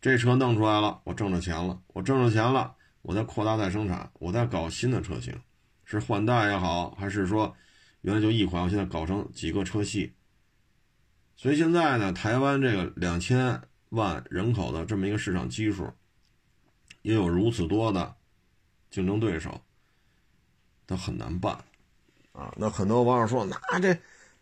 [0.01, 5.33] 这车弄出来了，我挣着钱了，我挣着钱了，我再扩大再生产，我再搞新的车型，
[5.99, 7.55] 是换代也好，还是说
[8.01, 10.13] 原来就一款，我现在搞成几个车系。
[11.35, 15.91] 所以现在呢，台湾这个两千万人口的这么一个市场基数，
[17.01, 18.15] 也有如此多的
[18.89, 19.61] 竞争对手，
[20.87, 21.57] 它很难办
[22.31, 22.53] 啊。
[22.57, 23.97] 那很多网友说，那这。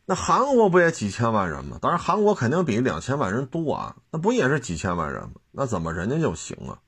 [0.05, 1.77] 那韩国不也几千万人吗？
[1.79, 3.95] 当然，韩国肯定比两千万人多啊。
[4.09, 5.35] 那不也是几千万人吗？
[5.51, 6.81] 那怎么人家就行啊？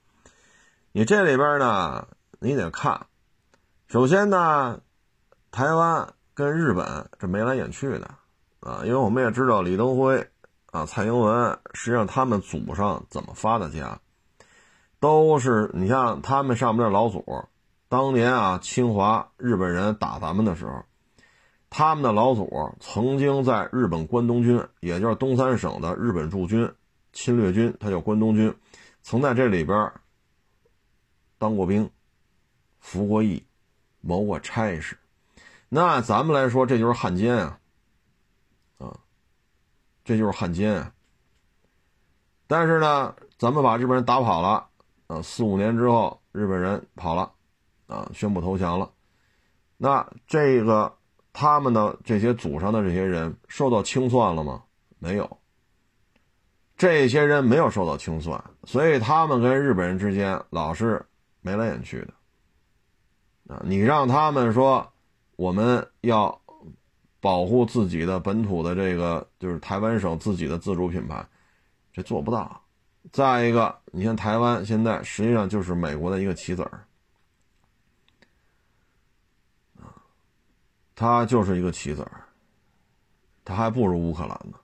[0.92, 2.08] 你这里边呢，
[2.40, 3.06] 你得看。
[3.92, 4.80] 首先呢，
[5.52, 8.10] 台湾跟日本这眉来眼去的
[8.62, 10.26] 啊，因为我们也知道李登辉
[10.68, 14.00] 啊、蔡英文，实际上他们祖上怎么发的家，
[15.02, 17.22] 都是你像他们上面的老祖，
[17.90, 20.82] 当年啊，侵华日本人打咱们的时候。
[21.70, 22.50] 他们的老祖
[22.80, 26.72] 曾经在日本关东军，也就是东三省的日本驻军、
[27.12, 28.56] 侵略军，他叫关东军，
[29.02, 29.92] 曾在这里边
[31.38, 31.90] 当过兵、
[32.80, 33.44] 服过役、
[34.02, 34.98] 谋过差事。
[35.70, 37.60] 那咱们来说，这就是汉奸啊！
[38.78, 39.00] 啊，
[40.04, 40.92] 这就是汉奸啊！
[42.48, 44.68] 但是呢，咱们把日本人打跑了，
[45.08, 47.32] 啊，四五年之后，日本人跑了，
[47.88, 48.92] 啊，宣布投降了。
[49.78, 50.98] 那这个。
[51.34, 54.64] 他们的这些祖上的这些人受到清算了吗？
[55.00, 55.38] 没有。
[56.76, 61.06] 这些人没有受到清算，所以他们跟日本人之间老是
[61.40, 62.14] 眉来眼去的。
[63.64, 64.92] 你让他们说
[65.36, 66.42] 我们要
[67.20, 71.26] 保护自己的本土的这个，就是台湾省自己的自主品牌，
[71.92, 72.62] 这做不到。
[73.12, 76.86] 再一个，你像台湾现在实际上就是美国的一个棋子儿，
[79.80, 79.96] 啊，
[80.96, 82.24] 它就是一个棋子儿，
[83.44, 84.58] 它还不如乌克兰呢。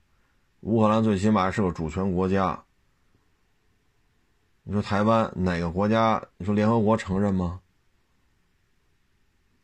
[0.61, 2.63] 乌克兰最起码是个主权国家，
[4.63, 6.23] 你说台湾哪个国家？
[6.37, 7.59] 你说联合国承认吗？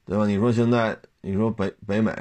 [0.05, 0.25] 对吧？
[0.25, 2.13] 你说现在，你说北北美、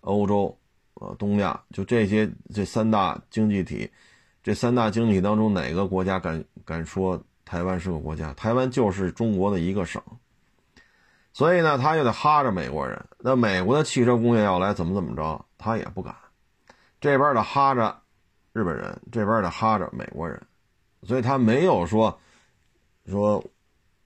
[0.00, 0.56] 欧洲、
[0.94, 3.90] 呃东亚，就这些这三大经济体，
[4.42, 8.32] 这三大经济体当中哪个国家敢敢说台湾是个国家？
[8.34, 10.02] 台湾就是中国的一个省，
[11.32, 13.04] 所以呢，他就得哈着美国人。
[13.18, 16.14] 那美国的汽车工业要来怎么怎么着，他也不敢。
[17.00, 18.02] 这边的哈着。
[18.52, 20.40] 日本人这边的哈着美国人，
[21.02, 22.18] 所以他没有说
[23.04, 23.44] 说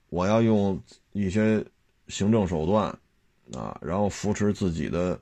[0.09, 0.77] 我要用
[1.13, 1.65] 一些
[2.09, 2.93] 行政手段
[3.55, 5.19] 啊，然后扶持自己的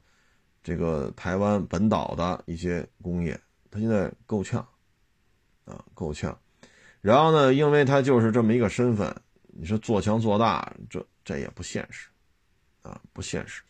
[0.64, 3.40] 这个台湾本岛的一些工业，
[3.70, 4.66] 他现在够呛
[5.66, 6.38] 啊，够呛。
[7.02, 9.16] 然后呢，因为他就是这么一个身份，
[9.48, 12.10] 你说做强做大，这这也不现实
[12.82, 13.62] 啊，不现实。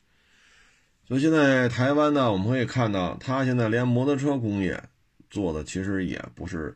[1.07, 4.83] 所以现在台湾呢，我们可以看到，他现在连摩托车工业。
[5.29, 6.75] 做的其实也不是，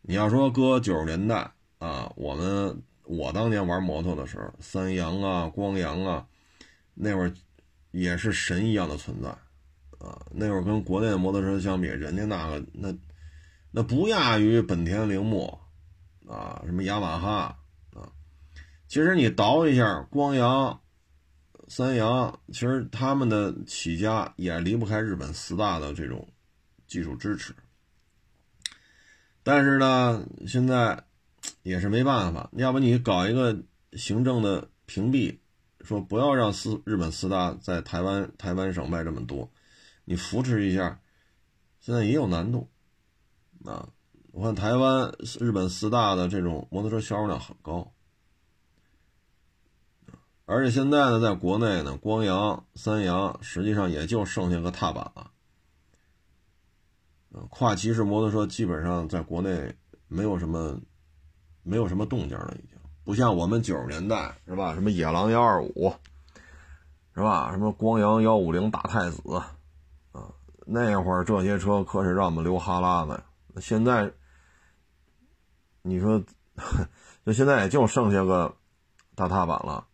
[0.00, 6.26] 你要说搁九十年代啊，我们我当年玩摩托的时候，三阳啊、光阳啊，
[6.94, 7.32] 那会儿
[7.90, 9.28] 也是神一样的存在
[9.98, 10.24] 啊。
[10.30, 12.94] 那会儿跟国内的摩托车相比，人家那个那
[13.70, 15.58] 那不亚于本田铃木
[16.26, 17.58] 啊，什么雅马哈
[17.92, 18.12] 啊。
[18.88, 20.80] 其实你倒一下，光阳、
[21.68, 26.28] 三阳，其实他们的起家也离不开日本四大的这种。
[26.90, 27.54] 技术支持，
[29.44, 31.04] 但是呢，现在
[31.62, 32.50] 也是没办法。
[32.54, 33.56] 要不你搞一个
[33.92, 35.38] 行政的屏蔽，
[35.82, 39.50] 说不要让四日本四大在台湾台湾省卖这么多，
[40.04, 41.00] 你扶持一下，
[41.78, 42.68] 现在也有难度。
[43.64, 43.88] 啊，
[44.32, 47.92] 我看台湾日本四大的这种摩托车销售量很高，
[50.46, 55.30] 而且现在呢，在国内呢，光阳、三阳实际上也就剩下个踏板了。
[57.50, 59.76] 跨骑式摩托车基本上在国内
[60.08, 60.80] 没有什么，
[61.62, 64.74] 没有什么动静了，已经不像我们九十年代是吧？
[64.74, 65.92] 什么野狼幺二五，
[67.14, 67.50] 是吧？
[67.50, 69.22] 什么光阳幺五零大太子，
[70.12, 70.30] 啊，
[70.66, 73.22] 那会儿这些车可是让我们流哈喇子。
[73.60, 74.10] 现在，
[75.82, 76.22] 你说，
[77.26, 78.54] 就现在也就剩下个
[79.14, 79.84] 大踏板了，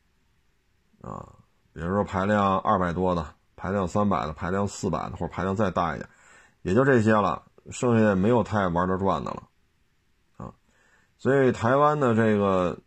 [1.01, 1.27] 啊，
[1.73, 6.09] 比如说排量二百多的，排量三百的，排量四百的，或者排量再大一点。
[6.63, 9.43] 也就这些了，剩下没有太玩得转的了，
[10.37, 10.53] 啊，
[11.17, 12.79] 所以台湾的这个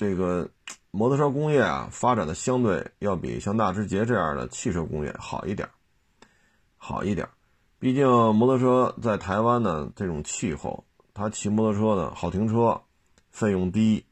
[0.00, 0.48] 这个
[0.90, 5.68] 摩托车工业啊，发展的相对要比像纳智捷这样的汽车工业好一点，
[6.78, 7.28] 好一点。
[7.78, 10.82] 毕竟摩托车在台湾呢，这种气候，
[11.12, 12.80] 它骑摩托车呢好停车，
[13.30, 14.02] 费用低，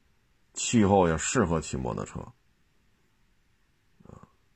[0.53, 2.21] 气候也适合骑摩托车，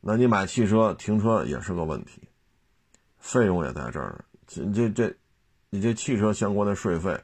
[0.02, 2.20] 那你买汽车停车也是个问题。
[3.16, 5.16] 费用也在这儿，这这这，
[5.70, 7.18] 你这汽车相关的税费，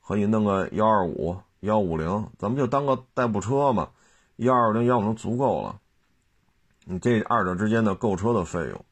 [0.00, 3.90] 和你弄个幺二五、幺五零，咱们就当个代步车嘛，
[4.36, 5.80] 幺二零、幺五零足够了。
[6.84, 8.84] 你这二者之间的购车的费用，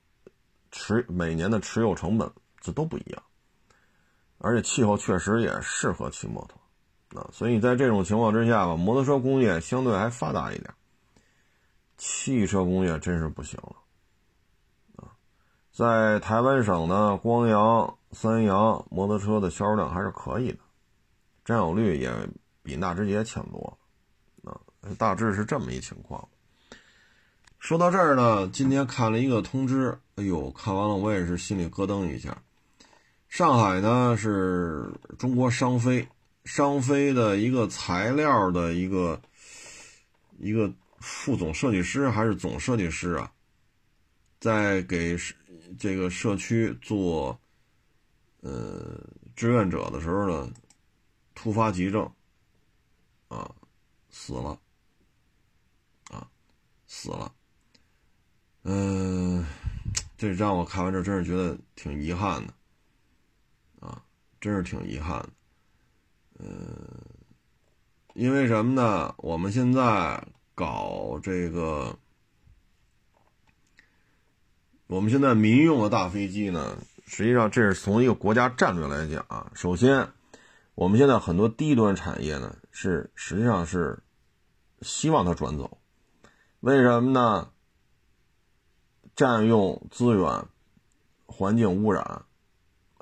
[0.70, 2.30] 持每年的持有成本，
[2.60, 3.22] 这都不一样。
[4.38, 10.74] 而且气候确实也适合骑摩托，啊，所以在这种情况之下吧，摩托车工业相对还发达一点，
[11.96, 13.76] 汽车工业真是不行了。
[14.96, 15.12] 啊
[15.70, 20.58] 在台湾省呢，光阳、三阳摩托车的销售量还是可以的，
[21.44, 22.10] 占有率也
[22.62, 23.78] 比纳智捷强多
[24.42, 24.60] 了，啊，
[24.96, 26.28] 大致是这么一情况。
[27.58, 32.42] 说到这儿呢，今天看了一个通知，哎呦，看完了我也是心里咯噔一下。
[33.28, 36.08] 上海呢是中国商飞，
[36.44, 39.20] 商飞的一个材料的一个
[40.38, 43.32] 一个副总设计师还是总设计师啊，
[44.40, 45.18] 在给。
[45.78, 47.40] 这个社区做，
[48.42, 49.00] 呃，
[49.34, 50.52] 志愿者的时候呢，
[51.34, 52.12] 突发急症，
[53.32, 53.50] 啊，
[54.10, 54.58] 死了，
[56.10, 56.28] 啊，
[56.86, 57.32] 死了，
[58.64, 59.44] 嗯，
[60.18, 62.54] 这让我看完这真是觉得挺遗憾的，
[63.80, 64.02] 啊，
[64.40, 65.28] 真是挺遗憾的，
[66.40, 66.88] 嗯，
[68.14, 69.14] 因为什么呢？
[69.16, 71.98] 我们现在搞这个。
[74.88, 79.50] 我们现在民用的大飞机呢，实际上这是从一个国家战略来讲啊。
[79.54, 80.12] 首先，
[80.74, 84.02] 我们现在很多低端产业呢，是实际上是
[84.80, 85.78] 希望它转走，
[86.60, 87.48] 为什么呢？
[89.14, 90.46] 占用资源，
[91.26, 92.24] 环境污染，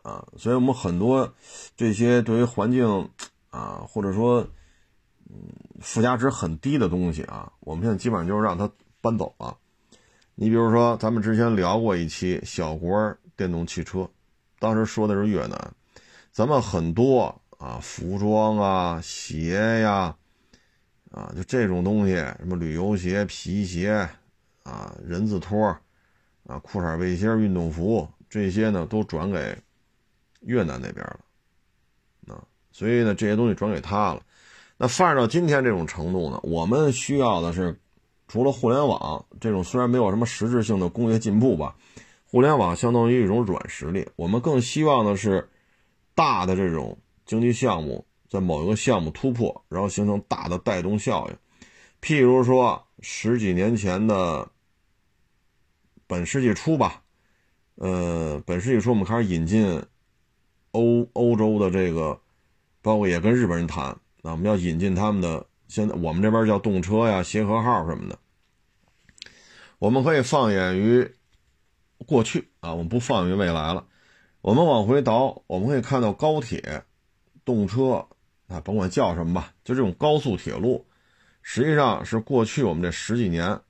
[0.03, 1.33] 啊，所以我们很多
[1.77, 3.09] 这些对于环境
[3.51, 4.41] 啊，或者说
[5.29, 5.37] 嗯
[5.81, 8.69] 附加值很低的东西啊，我们现在基本上就是让它
[9.01, 9.57] 搬走了。
[10.35, 14.11] 你比如说，咱们之前聊过一期小国电动汽车，
[14.59, 15.75] 当时说的是越南，
[16.33, 20.17] 咱们很多啊服装啊鞋呀，
[21.13, 24.09] 啊就这种东西，什么旅游鞋、皮鞋
[24.65, 25.79] 啊人字拖。
[26.47, 29.57] 啊，裤衩、背心、运动服这些呢，都转给
[30.41, 31.21] 越南那边了，
[32.35, 32.43] 啊，
[32.73, 34.23] 所以呢，这些东西转给他了。
[34.77, 37.79] 那发展到今天这种程度呢，我们需要的是，
[38.27, 41.77] 除了互联网这种虽然没有什么实质性的工业进步吧，
[42.25, 44.09] 互联网相当于一种软实力。
[44.17, 45.49] 我们更希望的是
[46.17, 46.99] 大的这种
[47.31, 51.37] 经济项目在某一个项目突破，然后形成大的带动效应。
[52.03, 54.51] 譬如说十几年前的。
[56.11, 57.05] 本世纪初吧，
[57.77, 59.81] 呃，本世纪初我们开始引进
[60.73, 62.21] 欧欧洲的这个，
[62.83, 68.19] 包括也跟日本人谈，那我们要引进他们的，现在我们这边叫动车呀、协和号什么的。
[69.79, 71.09] 我们可以放眼于
[72.09, 73.87] 过去啊，我们不放眼于未来了。
[74.41, 76.83] 我们往回倒，我们可以看到高铁、
[77.55, 78.07] 动车
[78.49, 80.87] 啊，甭管叫什么吧，就这种高速铁路，
[81.43, 83.61] 实际上是过去我们这十几年。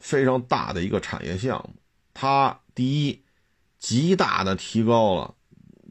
[0.00, 1.74] 非常大的一个产业项目，
[2.14, 3.24] 它第一，
[3.80, 5.34] 极大的提高了，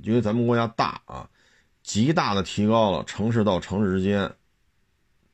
[0.02, 1.30] 因为咱们国家大啊，
[1.84, 4.34] 极大的提高了城市到城市之间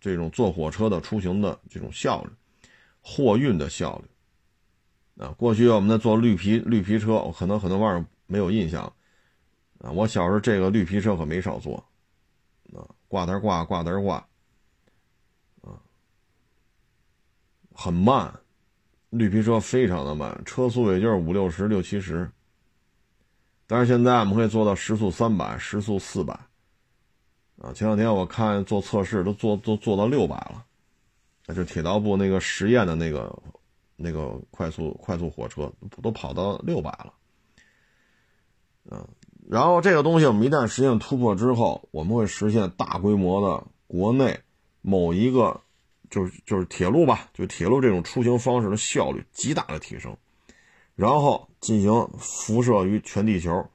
[0.02, 2.32] 这种坐火车的出行的这种效率，
[3.00, 5.24] 货运的效率。
[5.24, 8.92] 啊，过去我们在坐绿皮绿皮车，可能很多网友没有印象
[9.84, 11.76] 啊，我小时候这个绿皮车可没少坐，
[12.74, 14.16] 啊，挂单挂挂单挂，
[15.62, 15.78] 啊，
[17.74, 18.34] 很慢。
[19.10, 22.28] 绿皮车非常的慢，车速也就是五六十、六七十。
[23.68, 26.34] 但是现在我们可以做到时速三百、时速四百。
[27.60, 30.66] 啊，前两天我看做测试都做都做到六百了，
[31.46, 33.44] 那就铁道部那个实验的那个
[33.96, 37.14] 那个快速快速火车都跑到六百了。
[38.86, 39.08] 嗯，
[39.50, 44.40] 然后这个东西我们一旦实现突破之后，我们会实现大规模的国内
[44.82, 45.62] 某一个。
[46.10, 50.16] 就是就是铁路吧，就铁路这种出行方式的效率极大的提升，
[50.96, 53.68] 然后进行辐射于全地球。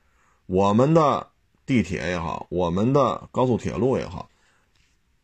[0.46, 1.26] 我们的
[1.66, 4.30] 地铁也好，我们的高速铁路也好，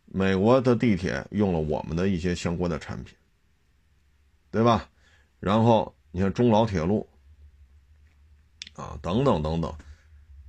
[0.06, 3.14] 美国的地铁用了我们的一些相关的产品，
[4.50, 4.88] 对吧？
[5.38, 7.06] 然后你看中老铁路
[8.74, 9.72] 啊，等等等等，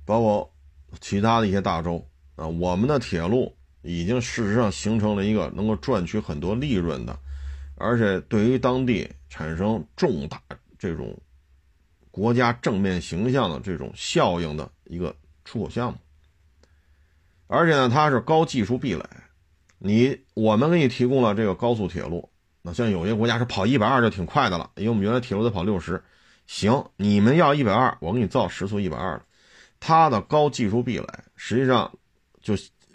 [0.06, 0.50] 包括
[0.98, 2.02] 其他的一些大洲
[2.36, 3.54] 啊，我们的铁路。
[3.88, 7.16] 已经事实上形成了一个能够赚取很多利润的，
[7.76, 10.42] 而且对于当地产生重大
[10.76, 11.16] 这种
[12.10, 15.14] 国家正面形象的这种效应的一个
[15.44, 15.98] 出口项目。
[17.46, 19.04] 而且呢，它是高技术壁垒。
[19.78, 22.28] 你我们给你提供了这个高速铁路，
[22.62, 26.02] 那像有些国家是跑一百二就挺快的了，因为我们原来铁路得跑六十。
[26.48, 29.25] 行，你们要一百二，我给你造时速一百二的。
[29.86, 31.96] 它的高技术壁垒实际上
[32.40, 32.54] 就。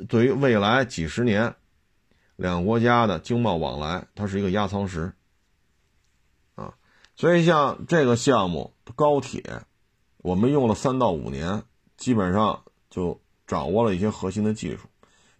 [0.09, 1.53] 对于未来几十年，
[2.35, 5.13] 两国家的经贸往来，它是一个压舱石，
[6.55, 6.73] 啊，
[7.15, 9.43] 所以像这个项目高铁，
[10.17, 11.61] 我们用了三到五年，
[11.97, 14.87] 基本上就掌握了一些核心的技术，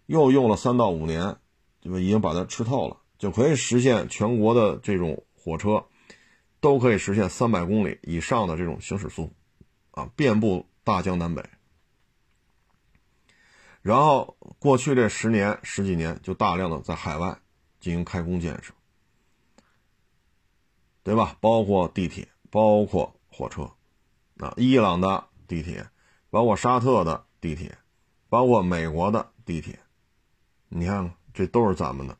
[0.06, 1.38] 又用了三到五年，
[1.80, 5.84] 就已经把它吃透了，就可以实现全国的这种火车，
[6.60, 9.32] 都可以实现三百公里以上的这种行驶速度，
[9.90, 11.44] 啊，遍布大江南北。
[13.82, 17.36] 然后过去这十年十几年，就大量的在海外
[17.80, 18.72] 进行开工建设，
[21.02, 21.36] 对吧？
[21.40, 23.68] 包括地铁，包括火车，
[24.38, 25.84] 啊，伊朗的地铁，
[26.30, 27.76] 包括沙特的地铁，
[28.28, 29.78] 包括美国的地铁，
[30.68, 32.16] 你看这都是咱们的。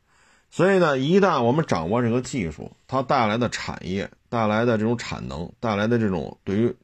[0.49, 6.75] 所以呢，一旦我们掌握这个技术，它带来的产业、带来的这种产能、带来的这种对于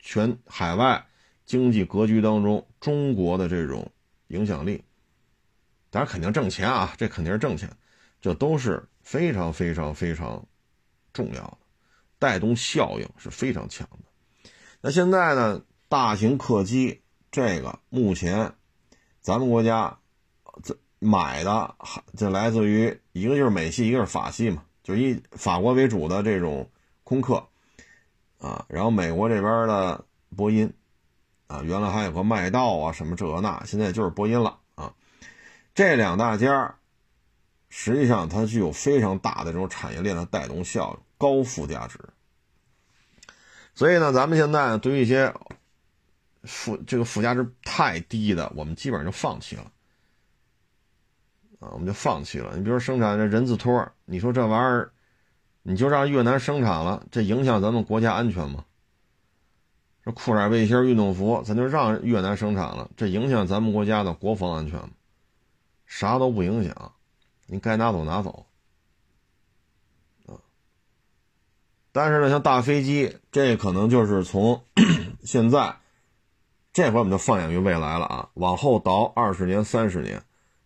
[0.00, 1.06] 全海外
[1.44, 3.90] 经济格局当中中国的这种。
[4.28, 4.82] 影响力，
[5.90, 7.70] 当然肯定挣钱啊，这肯定是挣钱，
[8.22, 10.44] 这都是非常非常非常
[11.12, 11.58] 重要的，
[12.18, 14.50] 带动效应是非常强的。
[14.80, 18.54] 那现在呢，大型客机这个目前
[19.20, 19.98] 咱们国家
[20.62, 21.74] 这买的，
[22.16, 26.68] 这来自于一个就是美系，一个是法系嘛，就以法国为主的这种
[27.04, 27.46] 空客，
[28.38, 30.72] 啊，然后美国这边的波音，
[31.54, 34.92] 啊，原来还有个麦道啊，什么这那，现在就是波音了啊。
[35.74, 36.74] 这两大家，
[37.68, 41.98] 实际上它具有非常大的这种产业链的带动效应，高附加值。
[43.74, 45.32] 所以呢，咱们现在对于一些
[46.42, 49.70] 附这个附加值太低的，我们基本上就放弃了，
[51.60, 52.56] 啊，我们就放弃了。
[52.56, 54.90] 你比如生产这人字拖，你说这玩意儿。
[55.66, 58.66] 你就让越南生产了，这影响咱们国家安全吗？
[60.04, 64.90] 这裤衩背心运动服，咱就让越南生产了，这影响咱们国家的国防安全吗？
[65.86, 66.92] 啥都不影响，
[67.46, 68.46] 你该拿走拿走，
[71.92, 74.62] 但是呢，像大飞机，这可能就是从
[75.24, 75.76] 现在
[76.72, 80.22] 这回我们就放眼于未来了啊，往后倒二十年、三十年，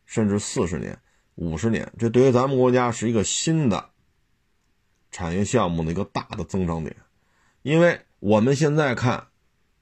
[0.07, 0.99] 甚至四十年、
[1.34, 3.91] 五十年，这对于咱们国家是一个新的。
[5.11, 6.95] 产业项目的一个大的增长点，
[7.62, 9.29] 因为我们现在看，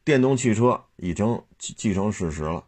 [0.04, 2.66] 电动汽车已经继承事实了，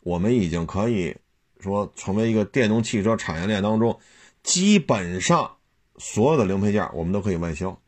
[0.00, 1.16] 我们已经可以
[1.60, 4.00] 说成为一个电动汽车产业链当中，
[4.42, 5.56] 基本上
[5.96, 7.80] 所有的零配件我们都可以外销。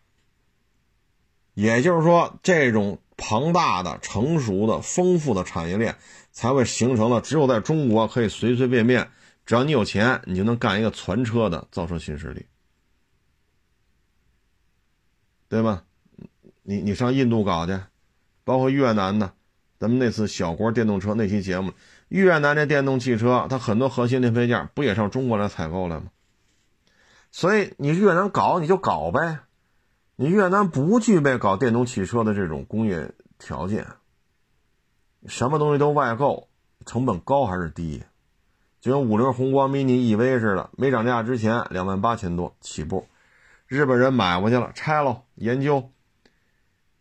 [1.54, 5.98] 也就是说，这种庞大的、成熟的、丰富的产业链，
[6.30, 9.11] 才会形成了只有在中国可以随随便便，
[9.44, 12.46] 只要你有钱，你就能干一个全车的造车新势力。
[15.48, 15.84] 对吧？
[16.62, 17.78] 你你上印度搞去，
[18.44, 19.32] 包括越南的，
[19.78, 21.72] 咱们那次小国电动车那期节目，
[22.08, 26.04] 越南这电动汽车，它很多核心零配件不也上中国来采购来吗？
[27.32, 29.40] 所以你越南搞你就搞呗，
[30.16, 33.86] 你越南不具备搞电动汽车的这种工业条件，
[35.26, 36.48] 什么东西都外购，
[36.84, 38.02] 成本高还是低？
[38.80, 43.06] 就跟五菱宏光 mini EV 似的，没涨价之前两万八千多起步。
[43.66, 45.90] 日本人买过去了，拆喽研究。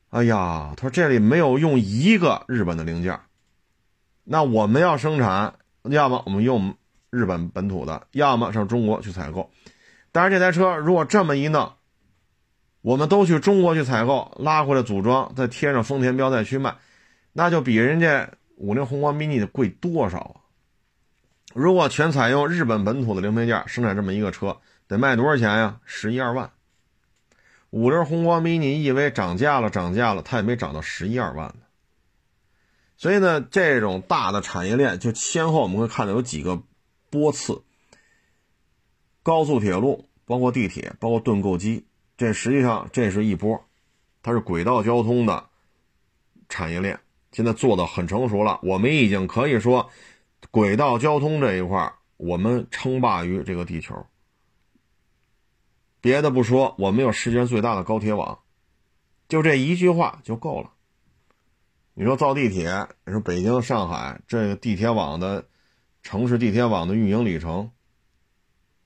[0.09, 3.19] 哎呀，他说这里没有用一个日本的零件，
[4.23, 5.53] 那我们要生产，
[5.83, 6.75] 要么我们用
[7.11, 9.51] 日本本土的，要么上中国去采购。
[10.11, 11.73] 但是这台车如果这么一弄，
[12.81, 16.75] 我们都去中国去采购，拉回来组装，再贴上丰田标再去卖，
[17.33, 20.41] 那就比人家五菱宏光 mini 的贵多少啊？
[21.53, 24.57] 如果全采用日本本土的零配件生产这么一个车，
[24.87, 25.79] 得卖多少钱呀？
[25.85, 26.49] 十一二万。
[27.71, 31.65] 五菱宏光 mini EV 涨价了，涨价了，它也没涨到十一二万呢。
[32.97, 36.61] 所以呢，这种大的产业链就先后我们会看到有几个
[37.09, 37.63] 波次：
[39.23, 41.85] 高速铁路、包括地铁、包括盾构机，
[42.17, 43.63] 这实际上这是一波，
[44.21, 45.45] 它是轨道交通的
[46.49, 46.99] 产业链，
[47.31, 48.59] 现在做的很成熟了。
[48.63, 49.89] 我们已经可以说，
[50.51, 53.95] 轨道交通这一块我们称霸于这个地球。
[56.01, 58.39] 别的不说，我们有世界最大的高铁网，
[59.27, 60.71] 就这一句话就够了。
[61.93, 65.45] 你说造地铁，你说北京、上海这个地铁网的
[66.01, 67.71] 城市地铁网的运营里程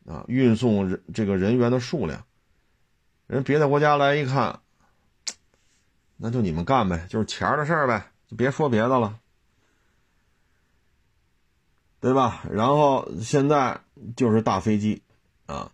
[0.08, 2.26] 啊，运送人这个人员的数量，
[3.28, 4.62] 人别的国家来一看，
[6.18, 9.20] 那就你们干呗，就是钱的事儿呗，就别说别的了，
[12.00, 12.44] 对吧？
[12.50, 13.80] 然后现在
[14.16, 15.04] 就是大飞机
[15.46, 15.72] 啊。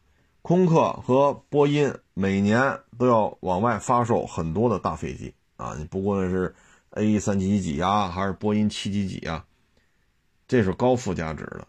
[0.50, 5.76] 空客和波音每年都要往外发售很多的大飞机啊！
[5.78, 6.56] 你不管是
[6.90, 9.46] A 三几几啊，还是波音七几几啊，
[10.48, 11.68] 这是高附加值的。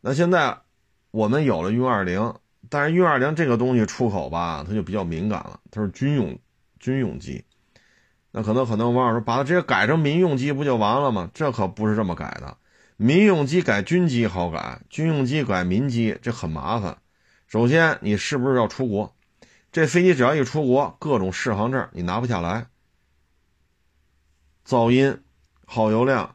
[0.00, 0.56] 那现在
[1.10, 2.32] 我们有了运二零，
[2.70, 6.38] 但是运二零这个东西出口吧，它就比较敏感了，它是军用
[6.80, 7.44] 军用机。
[8.30, 11.30] 那可能很多网友说，把它直接改成民用机不就完了吗？
[11.34, 12.56] 这可不是这么改的。
[12.96, 16.96] 民用机改军机好改，军用机改民机这很麻烦。
[17.46, 19.14] 首先，你是不是要出国？
[19.70, 22.66] 这飞机只要一出国，各种适航证你拿不下来，
[24.66, 25.22] 噪音、
[25.64, 26.34] 耗油量，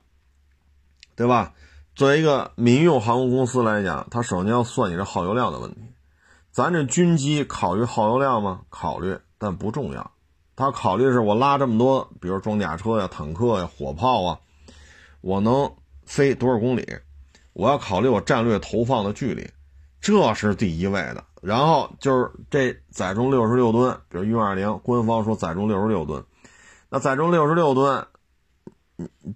[1.15, 1.53] 对吧？
[1.95, 5.81] 作为一个民用航空公司来讲，它首先要算你这耗油量的问题。
[6.49, 8.61] 咱这军机考虑耗油量吗？
[8.69, 10.11] 考虑，但不重要。
[10.55, 14.39] 它考虑的是我拉这么多，比如装甲车呀、坦克呀、火炮啊，
[15.19, 16.87] 我能飞多少公里？
[17.53, 19.49] 我要考虑我战略投放的距离。
[20.01, 26.25] 这是第一位的，然后就是这载重六十六吨，比如运二零，官方说载重六十六吨，
[26.89, 28.07] 那载重六十六吨，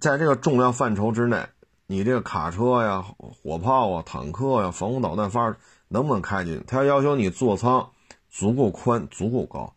[0.00, 1.46] 在这个重量范畴之内，
[1.86, 5.56] 你这个卡车呀、火炮啊、坦克呀、防空导弹发射
[5.86, 6.64] 能不能开进去？
[6.66, 7.90] 它要要求你座舱
[8.28, 9.72] 足够宽、足够高。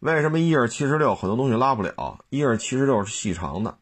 [0.00, 2.18] 为什么伊尔七十六很多东西拉不了？
[2.28, 3.78] 伊尔七十六是细长的，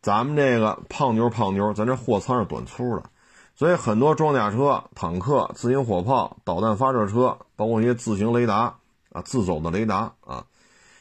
[0.00, 3.10] 咱们这个胖妞胖妞，咱这货舱是短粗的。
[3.56, 8.78] 所以很多装甲车、坦克、自行火炮、导弹发射车，包括一些自行雷达
[9.10, 10.46] 啊、自走的雷达啊，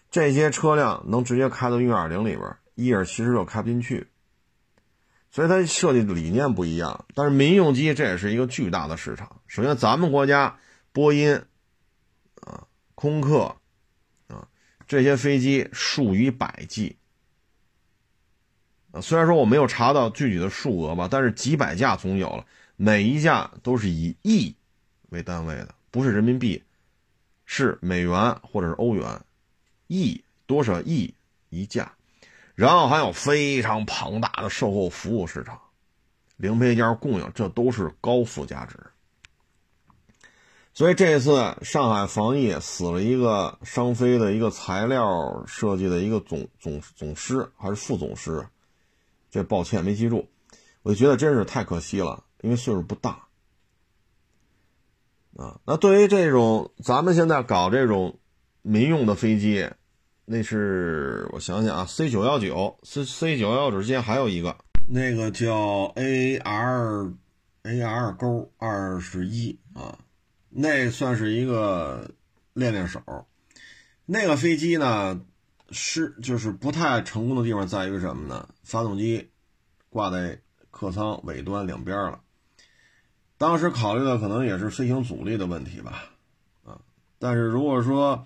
[0.09, 4.07] 这些车辆能直接开到运二零里边，伊尔其实就开不进去。
[5.31, 7.03] 所以它设计理念不一样。
[7.13, 9.41] 但是民用机这也是一个巨大的市场。
[9.47, 10.57] 首先，咱们国家
[10.93, 11.41] 波音
[12.39, 12.63] 啊、
[12.95, 13.53] 空客
[14.29, 14.47] 啊
[14.87, 16.95] 这些飞机数以百计，
[19.01, 24.55] 虽然说我没有查到具体的数额吧，但是几百架总有了，每一架都是以亿
[25.09, 26.61] 为单位的，不是人民币。
[27.47, 29.21] 是美元或者是欧元，
[29.85, 31.13] 亿多少亿
[31.49, 31.93] 一架，
[32.55, 35.61] 然后还有非常庞大的售后服务市场，
[36.37, 38.79] 零配件供应，这都是高附加值。
[40.73, 48.43] 所以这次上海防疫死了一个商飞的一个材料设计的一个总总总师还是副总师，
[49.35, 50.29] 这抱歉没记住，
[50.81, 53.27] 我就觉得真是太可惜了，因为岁数不大。
[55.35, 58.17] 啊，那对于这种咱们现在搞这种
[58.61, 59.69] 民用的飞机，
[60.23, 64.55] 那是我想想啊，C 九幺九，C C 九幺九之间还有一个，
[64.87, 67.11] 那个叫 A R
[67.63, 69.99] A R 勾二十一啊，
[70.47, 72.09] 那算是一个
[72.53, 73.01] 练练手。
[74.05, 75.19] 那个飞机呢，
[75.71, 78.47] 是就是不太成功的地方在于什么呢？
[78.63, 79.31] 发动机
[79.89, 80.39] 挂在
[80.71, 82.21] 客舱尾端两边了。
[83.37, 86.03] 当时考虑的可能也是飞行阻力的问题吧，
[86.63, 86.79] 啊，
[87.19, 88.25] 但是如果说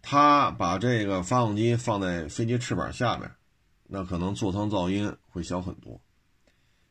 [0.00, 3.30] 他把这个发动机放在飞机翅膀下面，
[3.84, 6.00] 那可能座舱噪音会小很多。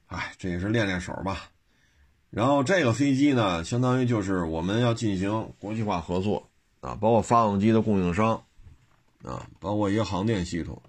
[0.08, 1.50] 哎，这也是练练手吧。
[2.30, 8.46] 然后这个飞机呢，相当于就是我们要进行国际化合作啊，包括发动机的供应商
[9.24, 10.82] 啊，包括一个航电系统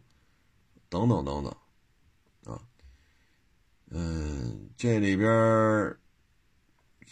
[0.89, 2.61] 等等等等啊，
[3.91, 5.97] 嗯，这里边。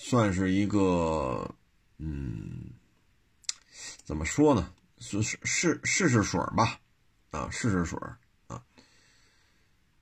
[0.02, 1.54] 算是一个，
[1.98, 2.70] 嗯，
[4.02, 4.72] 怎么说呢？
[4.98, 6.80] 试试试试水吧，
[7.30, 7.98] 啊，试试水
[8.46, 8.62] 啊，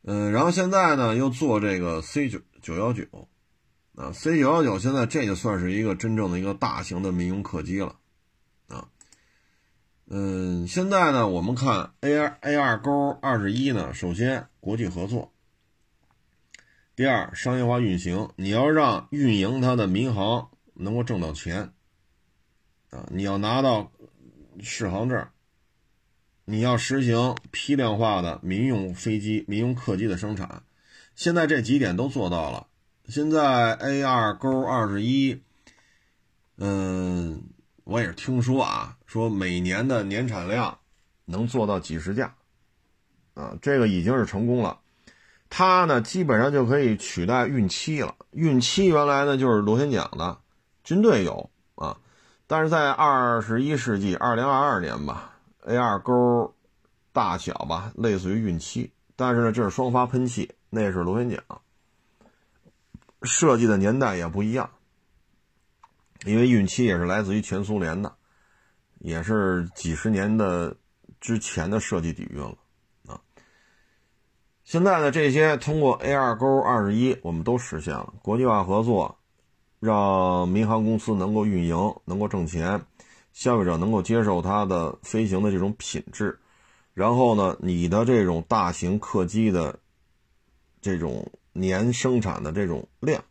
[0.03, 3.03] 嗯，然后现在呢又做这个 C 九九幺九，
[3.97, 7.99] 啊，C 九幺九现在这就算是一个真正的一个大型的民用客机了，
[10.11, 15.33] 嗯，现在呢我们看 A 二 A 二勾二十一呢，首先国际合作。
[16.97, 21.73] 第二，商业化运行，你要让运营它的民航能够挣到钱，
[22.91, 23.93] 啊，你要拿到
[24.61, 25.29] 适航证，
[26.47, 30.65] 你要实行批量化的民用飞机、民用客机的生产，
[31.15, 32.67] 现在这几点都做到了。
[33.07, 35.41] 现在 A 二勾二十一，
[36.57, 37.45] 嗯，
[37.85, 40.79] 我也是听说啊，说每年的年产量
[41.25, 42.35] 能做到几十架，
[43.33, 44.79] 啊，这个已经是成功了。
[45.49, 48.15] 它呢，基本上就可以取代运七了。
[48.33, 50.39] 运七原来呢就是螺旋桨的，
[50.85, 51.99] 军队有啊，
[52.47, 56.55] 但是在二十一世纪二零二二年吧，A 二钩
[57.15, 61.43] 大小吧类似于运七，但是呢这是双发喷气，那是螺旋桨，
[63.23, 64.69] 设计的年代也不一样，
[66.27, 68.15] 因为运七也是来自于前苏联的，
[69.01, 70.77] 也是几十年的
[71.21, 72.57] 之前的设计底蕴了
[73.07, 73.21] 啊。
[74.65, 79.19] 现在呢，这些通过 A 二勾二十一，我们都实现了国际化合作，
[79.81, 82.85] 让民航公司能够运营，能够挣钱，
[83.33, 86.39] 消费者能够接受它的飞行的这种品质，
[86.93, 89.79] 然后呢，你的这种大型客机的
[90.81, 93.25] 这种年生产的这种量，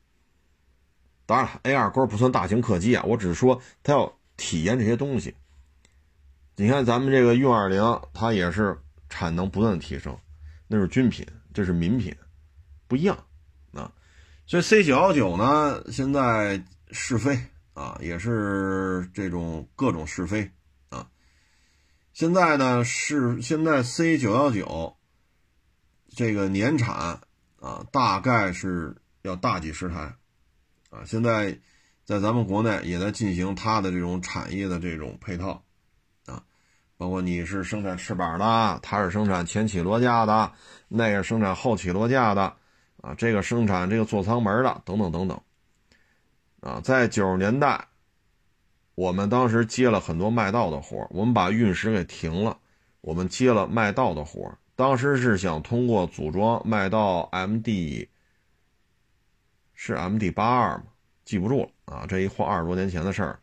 [1.25, 5.35] 当然了 A 二勾不算大型客机啊，我只是说它要体验这些东西。
[6.59, 8.75] 你看咱们这个运二零，它也是
[9.09, 10.17] 产能不断的提升。
[10.67, 12.15] 那是军品，这是民品，
[12.87, 13.15] 不一样
[13.73, 13.93] 啊。
[14.47, 17.39] 所以 C 九幺九呢，现在试飞
[17.73, 20.51] 啊，也是这种各种试飞
[20.89, 21.07] 啊。
[22.11, 24.97] 现在呢是现在 C 九幺九
[26.15, 27.21] 这个年产
[27.59, 30.15] 啊，大概是要大几十台
[30.89, 31.05] 啊。
[31.05, 31.59] 现在
[32.03, 35.63] 在咱们国内也在进行它的这种产业的这种配套。
[36.97, 40.51] 包括你是生产翅膀的，它是生产前起落架的，
[40.87, 42.51] 那个生产后起落架的，
[43.01, 45.39] 啊，这个生产这个座舱门的，等等等等，
[46.59, 47.87] 啊，在九十年代，
[48.95, 52.57] 我们当时接了很多卖道的活我们把运十给停了，
[53.01, 58.07] 我们接了卖道的活当时是想通过组装卖道 MD，
[59.75, 60.85] 是 MD 八二吗？
[61.25, 63.39] 记不住了啊，这一晃二十多年前的事儿。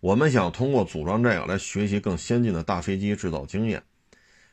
[0.00, 3.82] 我们想通过组装这个来学习更先进的大飞机制造经验。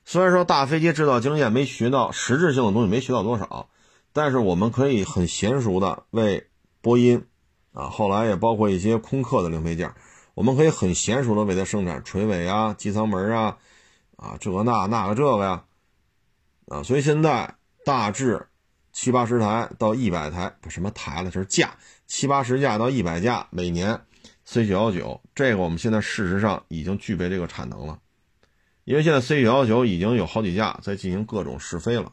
[0.06, 3.70] 虽然说大飞机制造经验没学到实质性的东西，没学到多少，
[4.12, 6.48] 但是我们可以很娴熟的为
[6.82, 7.26] 波音，
[7.72, 9.94] 啊，后来也包括一些空客的零配件，
[10.34, 13.58] 我们可以很娴熟的为它生产垂尾啊、机舱门啊，
[14.18, 15.64] 啊这个那那个这个呀，
[16.68, 18.48] 啊，所以现在大致
[18.92, 24.02] 七八十台到一百台，不什么台了，就是架七八十架到一百架每年
[24.46, 28.00] C 九幺九，这个我们现在事实上已经具备这个产能了，
[28.84, 32.12] 因为现在 C 九幺九已经有好几架在进行各种试飞了。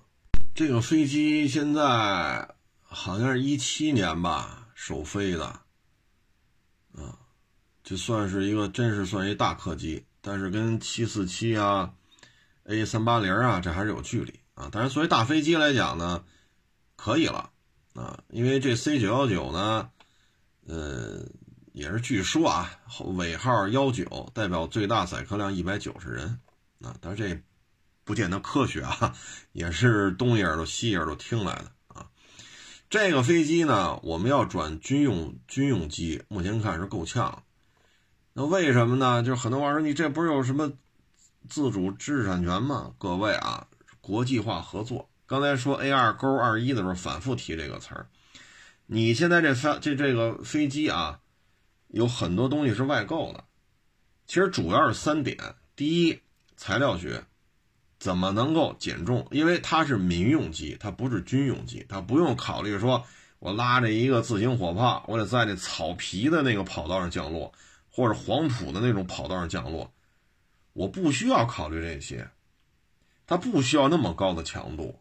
[0.54, 2.48] 这个飞机现在
[2.82, 5.46] 好像是一七年吧首飞的，
[6.94, 7.18] 啊。
[7.82, 11.92] 就算是一个，真是算一大客机，但是跟七四七啊、
[12.64, 14.68] A 三八零啊，这还是有距离啊。
[14.70, 16.22] 但是作为大飞机来讲呢，
[16.94, 17.50] 可以了
[17.94, 19.90] 啊，因为这 C 九幺九呢，
[20.66, 21.26] 呃，
[21.80, 22.70] 也是据说啊，
[23.16, 26.38] 尾号幺九代表最大载客量一百九十人
[26.82, 27.42] 啊，但是这
[28.04, 29.16] 不见得科学啊，
[29.52, 32.10] 也是东一耳朵西一耳朵听来的啊。
[32.90, 37.44] 这个飞机呢，我们要转军用军用机，目前看是够呛。
[38.34, 39.22] 那为什么呢？
[39.22, 40.70] 就是很多网友说你这不是有什么
[41.48, 42.92] 自主知识产权吗？
[42.98, 43.66] 各位啊，
[44.02, 45.08] 国际化合作。
[45.24, 48.06] 刚才说 A 二勾二一的时候反复提这个词儿。
[48.84, 51.20] 你现在这飞这这个飞机啊，
[51.91, 53.45] 有很多东西是外购的。
[54.26, 55.36] 其实主要是三点：
[55.76, 56.20] 第一，
[56.57, 57.24] 材料学，
[57.99, 59.26] 怎么能够减重？
[59.30, 63.05] 因为它是民用机，它不是军用机，它不用考虑说
[63.38, 67.53] 我拉着一个自行火炮，我得在那草皮的那个跑道上降落。
[67.93, 69.93] 或者黄土的那种跑道上降落，
[70.72, 72.30] 我不需要考虑这些，
[73.26, 75.01] 它不需要那么高的强度。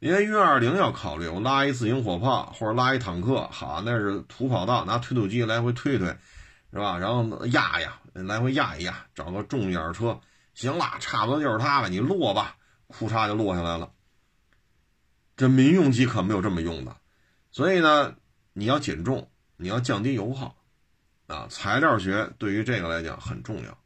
[0.00, 6.08] 因为运二零要考虑，我拉一自行火炮或者拉一坦克，好，那是土跑道，拿推土机来回推推，
[6.72, 6.98] 是吧？
[6.98, 10.18] 然后压压，来回压一压，找个重一点车，
[10.54, 13.92] 行了，差不多就是它了，你落吧，裤衩就落下来了。
[15.36, 16.96] 这民用机可没有这么用的，
[17.50, 18.14] 所以呢，
[18.54, 20.56] 你要减重，你要降低油耗。
[21.26, 23.78] 啊，材料学对于这个来讲很重要，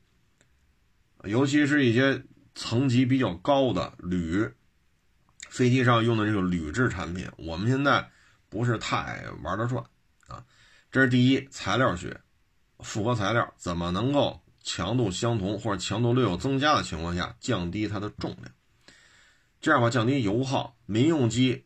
[1.28, 2.22] 尤其是一些
[2.54, 4.48] 层级比较高的铝，
[5.54, 8.10] 飞机上用的这个铝制产品，我们现在
[8.48, 9.84] 不是太玩得转
[10.26, 10.44] 啊。
[10.90, 12.20] 这是第一，材料学，
[12.80, 18.52] 复合材料怎么能够强度相同或者强度略有增加的情况下降低它的重量，
[19.60, 20.76] 这样的话降低油耗。
[20.86, 21.64] 民用机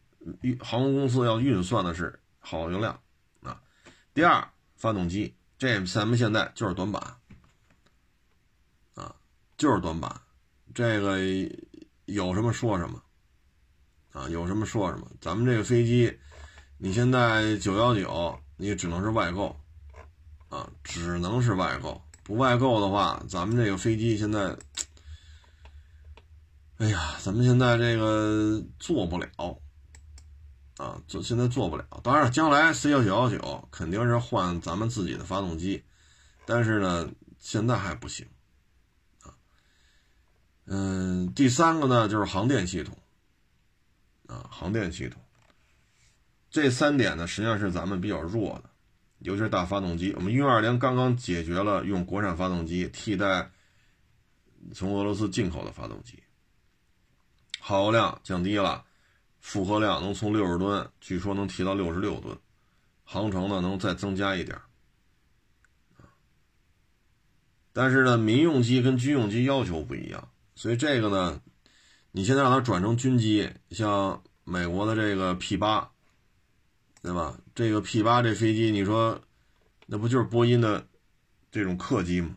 [0.60, 3.00] 航空公司要运算的是耗油量
[3.40, 3.58] 啊。
[4.12, 5.34] 第二，发动机。
[5.56, 7.02] 这咱们现在就是短板，
[8.94, 9.16] 啊，
[9.56, 10.20] 就是短板，
[10.74, 11.18] 这个
[12.04, 13.02] 有什么说什么，
[14.18, 15.08] 啊，有什么说什么。
[15.20, 16.18] 咱们这个飞机，
[16.76, 19.54] 你现在九幺九，你只能是外购，
[20.48, 22.02] 啊，只能是外购。
[22.24, 24.56] 不外购的话，咱们这个飞机现在，
[26.78, 29.28] 哎呀，咱们现在这个做不了。
[30.78, 31.84] 啊，做现在做不了。
[32.02, 35.84] 当然，将来 C 幺九幺九肯定是换咱们自己的发动机，
[36.44, 37.08] 但是呢，
[37.38, 38.26] 现在还不行。
[39.22, 39.30] 啊，
[40.66, 42.98] 嗯，第三个呢就是航电系统。
[44.28, 45.20] 啊，航电系统，
[46.48, 48.70] 这三点呢实际上是咱们比较弱的，
[49.18, 50.12] 尤其是大发动机。
[50.12, 53.50] 我们运二零刚刚解决了用国产发动机替代
[54.72, 56.22] 从俄罗斯进口的发动机，
[57.58, 58.84] 耗油量降低了。
[59.40, 62.36] 负荷量能从六十吨，据说能提到六十六吨，
[63.04, 64.58] 航程呢能再增加一点
[67.72, 71.40] 但是呢，民用机跟军用机要求不一样，所以这个呢，
[72.18, 75.88] 你现在让它转成军机，像美国的这个 P 八，
[77.00, 77.38] 对吧？
[77.54, 79.20] 这个 P 八这飞机，你说
[79.86, 80.84] 那不就是波音的
[81.52, 82.34] 这种客机吗？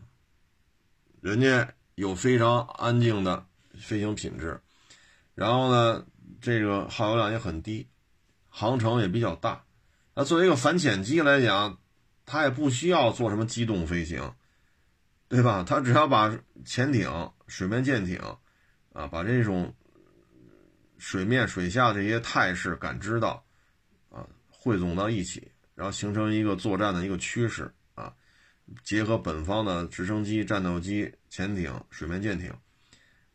[1.20, 3.44] 人家有非常安静的
[3.76, 4.60] 飞行品质，
[5.34, 6.06] 然后呢？
[6.40, 7.88] 这个耗油量也很低，
[8.48, 9.64] 航程也比较大。
[10.14, 11.80] 那作为一个反潜机来讲，
[12.24, 14.32] 它也不需要做什么机动飞行，
[15.28, 15.64] 对吧？
[15.66, 18.20] 它只要把潜艇、水面舰艇，
[18.92, 19.74] 啊，把这种
[20.98, 23.44] 水面、水下这些态势感知到，
[24.10, 28.12] 啊，汇总到一起，然后形成一个作战的一个趋势，啊，
[28.84, 32.50] 结合本方的直升机、战斗机、潜艇、水面舰艇，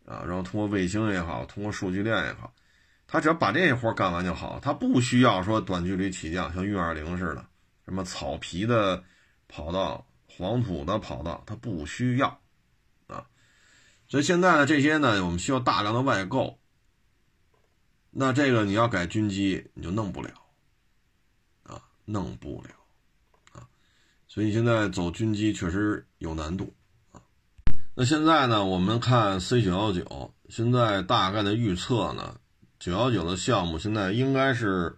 [0.06, 2.54] 啊，然后通过卫星也好，通过数据链也好。
[3.10, 7.46] 他只要把这些活干完就好，他不需要说短距离起降，像运二零似的，
[7.86, 9.02] 什么草皮的
[9.48, 12.40] 跑道、黄土的跑道，他不需要。
[14.08, 16.58] 所以现在呢，这些呢，我们需要大量的外购。
[18.12, 20.32] 那这个你要改军机，你就弄不了
[21.64, 22.70] 啊，弄不了
[23.52, 23.68] 啊。
[24.28, 26.74] 所以现在走军机确实有难度
[27.12, 27.22] 啊。
[27.94, 32.40] 那现在呢，我们看 C 九幺九，现在大概的预测呢？
[32.80, 34.98] 九幺九的项目现在应该是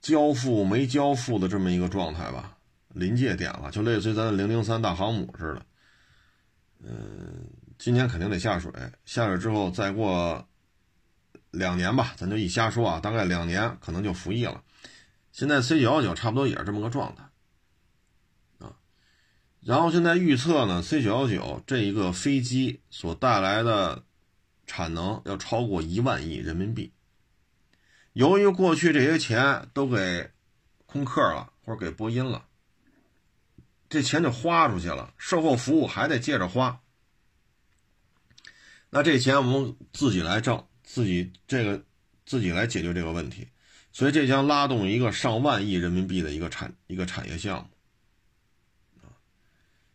[0.00, 2.56] 交付没交付的这么一个状态吧？
[2.88, 5.66] 临界点了，就类似于咱的零零三大航母似的。
[6.84, 7.46] 嗯，
[7.84, 8.70] 今年肯定得下水，
[9.04, 10.46] 下水之后再过
[11.50, 14.62] 两年吧，咱就一瞎说啊，大概两年可能就服役了。
[15.32, 17.24] 现在 C 九幺九差不多也是这么个状态
[18.64, 18.76] 啊。
[19.62, 24.04] 然后现在预测呢，C 九幺九这一个飞机所带来的
[24.64, 26.92] 产能要超过一万亿人民币。
[28.12, 30.30] 由于过去这些钱都给
[30.86, 32.44] 空客了，或者给波音了。
[33.88, 36.78] 这钱就花出去了，售后服务还得接着花。
[38.94, 41.82] 那这钱我们自己来挣，自己这个
[42.26, 43.48] 自己来解决这个问题，
[43.90, 49.08] 所以这将拉动一个上万亿人民币的一个产一个产业项目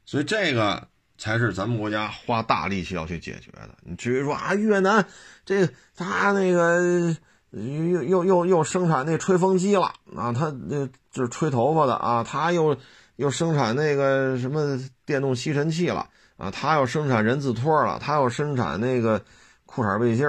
[0.03, 0.87] 所以这个
[1.19, 3.69] 才是咱们国家花大力气要去解决的。
[3.83, 5.05] 你至于说啊，越南
[5.45, 7.15] 这他那个
[7.51, 12.75] 又又又又生产那吹风机了啊，他那就是吹头发的啊，他又。
[13.17, 16.07] 又生产那个什么电动吸尘器了
[16.37, 16.49] 啊？
[16.51, 19.25] 他要生产人字拖了，他要生产那个
[19.65, 20.25] 裤衩背心，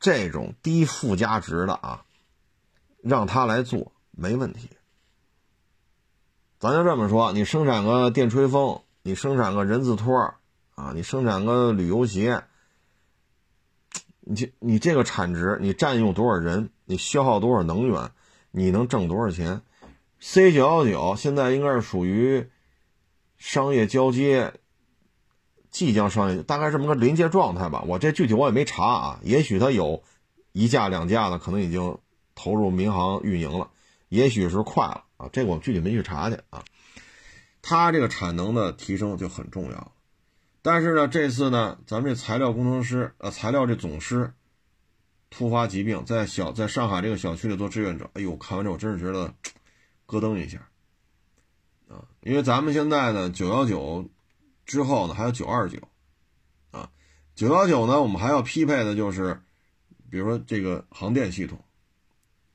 [0.00, 2.04] 这种低附加值的啊，
[3.02, 4.70] 让他来做没问题。
[6.58, 10.34] 咱就这么说，你生产个电吹风，你生产个人字拖
[10.74, 12.44] 啊，你生产个旅游鞋，
[14.20, 18.10] 你这你这个产值，你占用多少人，你消耗多少能源，
[18.50, 19.60] 你能挣多少钱
[20.20, 22.48] ？C 九幺九现在应该是属于
[23.36, 24.54] 商业交接，
[25.74, 27.82] 即将商业，大概这么个临界状态吧。
[27.88, 30.04] 我这具体我也没查啊，也许它有
[30.52, 31.98] 一架两架的，可能已经
[32.36, 33.68] 投入民航运营了，
[34.08, 35.28] 也许是快了啊。
[35.32, 36.62] 这个我具体没去查去啊。
[37.60, 39.92] 它这个产能的提升就很重要，
[40.62, 44.32] 但是呢，这次呢，咱们这材料工程师呃，材料这总师
[45.28, 49.34] 突发疾病，在小在上海这个小区里做志愿者，哎呦，看完之后我真是觉得。
[50.06, 50.58] 咯噔一下，
[51.88, 54.06] 啊，因为咱们现在呢，九幺九
[54.64, 55.78] 之后呢，还有九二九，
[56.70, 56.90] 啊，
[57.34, 59.42] 九幺九呢，我们还要匹配的就是，
[60.10, 61.58] 比如说这个航电系统，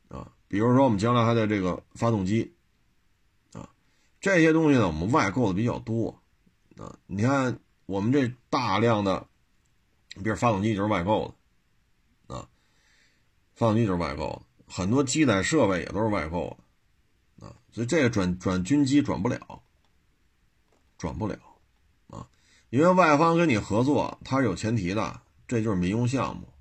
[0.07, 2.53] 啊，比如说我们将来还得这个发动机，
[3.53, 3.70] 啊，
[4.20, 6.22] 这些东西呢，我们外购的比较多，
[6.78, 9.28] 啊，你看我们这大量的，
[10.16, 11.36] 比如发动机就是外购
[12.28, 12.49] 的，啊，
[13.55, 14.41] 发动机就是外购的，
[14.74, 16.64] 很多机载设备也都是外购的。
[17.45, 19.62] 啊所以这个转转军机转不了，
[20.97, 21.38] 转不了，
[22.70, 26.53] 因为外方跟你合作，他是有前提的，这就是民用项目，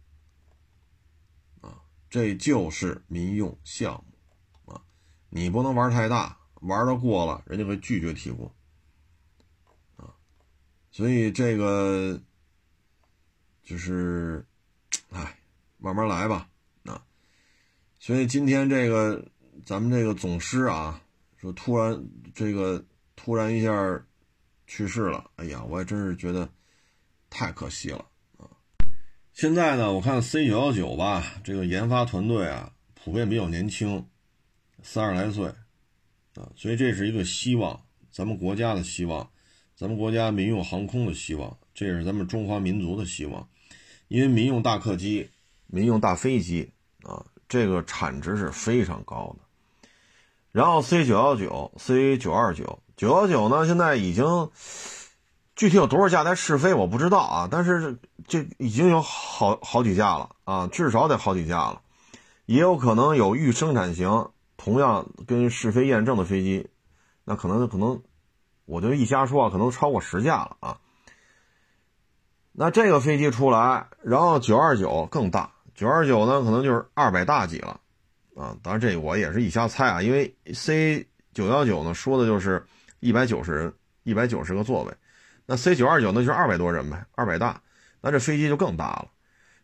[1.60, 4.82] 啊，这就是民用项目，啊，
[5.30, 8.52] 你不能玩太大，玩的过了，人家会拒绝提供，
[9.96, 10.14] 啊，
[10.90, 12.20] 所以这个
[13.62, 14.46] 就是，
[15.10, 15.38] 哎，
[15.78, 16.48] 慢慢来吧，
[16.84, 17.04] 啊，
[17.98, 19.26] 所以今天这个。
[19.66, 21.02] 咱们这个总师啊，
[21.36, 22.82] 说突然这个
[23.16, 23.70] 突然一下
[24.68, 26.46] 去世了，哎呀，我也真是觉得
[27.30, 28.04] 太可惜了
[28.36, 28.46] 啊！
[29.32, 34.06] 现在呢，我看 C 九幺九吧，这个研发团队啊，普遍比较年轻，
[34.82, 35.46] 三十来岁
[36.34, 39.30] 啊，所以这是一个希望，咱们国家的希望，
[39.74, 43.48] 咱们国家民用航空的希望，这也是咱们中华民族的希望，
[44.08, 45.30] 因为民用大客机、
[45.66, 46.70] 民用大飞机
[47.04, 49.44] 啊，这个产值是非常高的。
[50.52, 54.50] 然后 C 九幺九、C 九二九、九幺九呢，现在已经
[55.54, 57.48] 具体有多少架在试飞，我不知道啊。
[57.48, 57.96] 但是
[58.26, 61.80] 这已经有好好几架了啊，至少得好几架了。
[62.46, 66.70] 也有可能有预生产型，同样跟试飞验证的飞机，
[67.24, 68.02] 那可能可能，
[68.64, 70.78] 我就一瞎说啊，可能超过十架了啊。
[72.50, 77.80] 那这个飞机出来，然后九二九更大，九二九呢，可能就是二百大几了。
[78.34, 82.66] 啊，当然这我也是一瞎猜啊，因为 C 九幺九呢说的就是
[83.00, 83.72] 一百九十人，
[84.02, 84.92] 一百九十个座位，
[85.46, 87.60] 那 C 九二九那就是二百多人呗，二百大，
[88.00, 89.10] 那这飞机就更大了。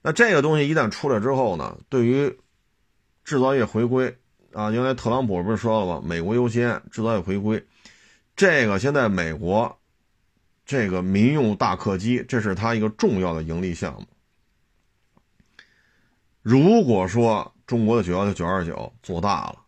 [0.03, 2.39] 那这个东西一旦出来之后呢，对于
[3.25, 4.17] 制造业回归
[4.53, 6.03] 啊，原来特朗普不是说了吗？
[6.05, 7.67] 美国优先，制造业回归，
[8.37, 9.79] 这个现在美国
[10.67, 14.07] 这个民用大客机，这是它一个重要的盈利项目。
[16.43, 19.64] 如果说，中国的九幺九、九二九做大了，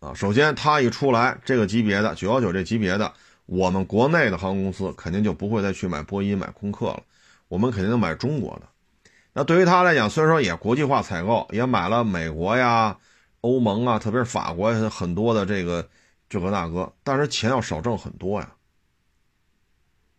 [0.00, 3.12] 啊，首先它一出来，这个级别的九幺九这级别的，
[3.46, 7.02] 我们国内的航空公司肯定就不会再去买波音、买空客了，
[7.48, 9.10] 我们肯定买中国的。
[9.32, 12.96] 那对于他来讲，虽然说也国际化采购，也买了美国呀、
[13.40, 15.88] 欧盟啊，特别是法国很多的这个
[16.28, 18.52] 这个那个，但是钱要少挣很多呀，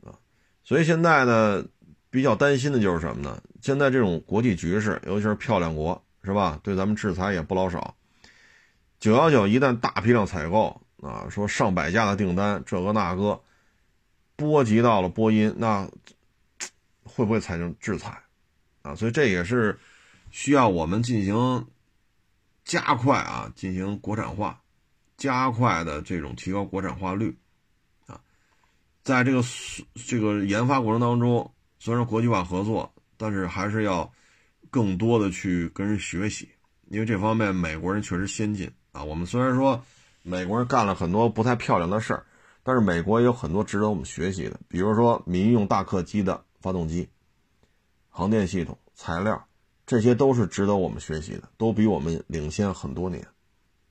[0.03, 0.11] 啊，
[0.63, 1.63] 所以现在呢，
[2.09, 3.41] 比较担心的就是什么呢？
[3.61, 6.01] 现在这种国际局势，尤其是漂亮国。
[6.21, 6.59] 是吧？
[6.61, 7.95] 对咱们制裁也不老少。
[9.00, 13.41] 九幺九一旦大批量采购，啊，说上百家的订单，这个那个，
[14.36, 15.89] 波及到了波音，那
[17.04, 18.22] 会不会产生制裁
[18.82, 18.93] 啊？
[18.95, 19.80] 所以这也是
[20.32, 21.66] 需要我们进行
[22.66, 24.62] 加快啊，进行国产化，
[25.16, 27.38] 加快的这种提高国产化率
[28.06, 28.20] 啊，
[29.02, 29.41] 在这个
[30.06, 34.12] 这个研发过程当中，虽然国际化合作，但是还是要
[34.70, 36.50] 更多的去跟人学习，
[36.89, 38.70] 因为这方面美国人确实先进
[39.04, 39.82] 我们虽然说。
[40.22, 42.26] 美国人干了很多不太漂亮的事儿，
[42.62, 47.08] 但是美国也有很多值得我们学习的，比如说民用大客机的发动机、
[48.10, 49.47] 航电系统、材料，
[49.88, 53.26] 这些都是值得我们学习的，都比我们领先很多年，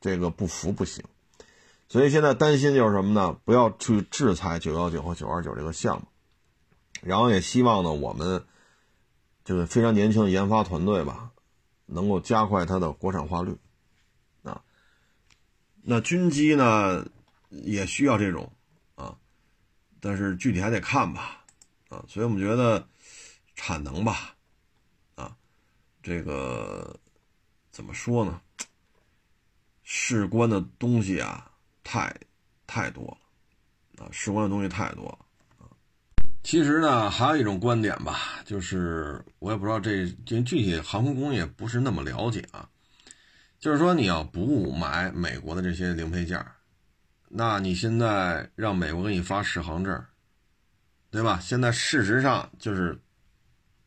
[0.03, 1.03] 这个不服不行。
[1.89, 3.35] 所以现在担心就是什么呢？
[3.47, 6.07] 不要去制裁九幺九和九二九这个项目，
[7.01, 8.45] 然后也希望呢，我们
[9.45, 11.31] 这个非常年轻的研发团队吧，
[11.87, 13.57] 能够加快它的国产化率。
[15.91, 17.03] 那军机呢，
[17.49, 18.53] 也需要这种
[18.95, 19.17] 啊，
[20.01, 21.43] 但是具体还得看吧，
[21.89, 22.87] 啊，所以我们觉得
[23.55, 24.37] 产能吧，
[25.15, 25.35] 啊，
[26.03, 26.95] 这个
[27.73, 28.39] 怎么说呢？
[29.83, 31.51] 事关的东西啊，
[31.83, 32.15] 太
[32.67, 35.19] 太多了，啊，事关的东西太多了。
[36.43, 42.69] 其实呢，还有一种观点吧，就是我也不知道这这具体航空工业不是那么了解啊。
[43.61, 46.47] 就是说，你要不买美国的这些零配件，
[47.29, 50.05] 那你现在让美国给你发适航证，
[51.11, 51.41] 对吧？
[51.41, 52.97] 现在事实上就是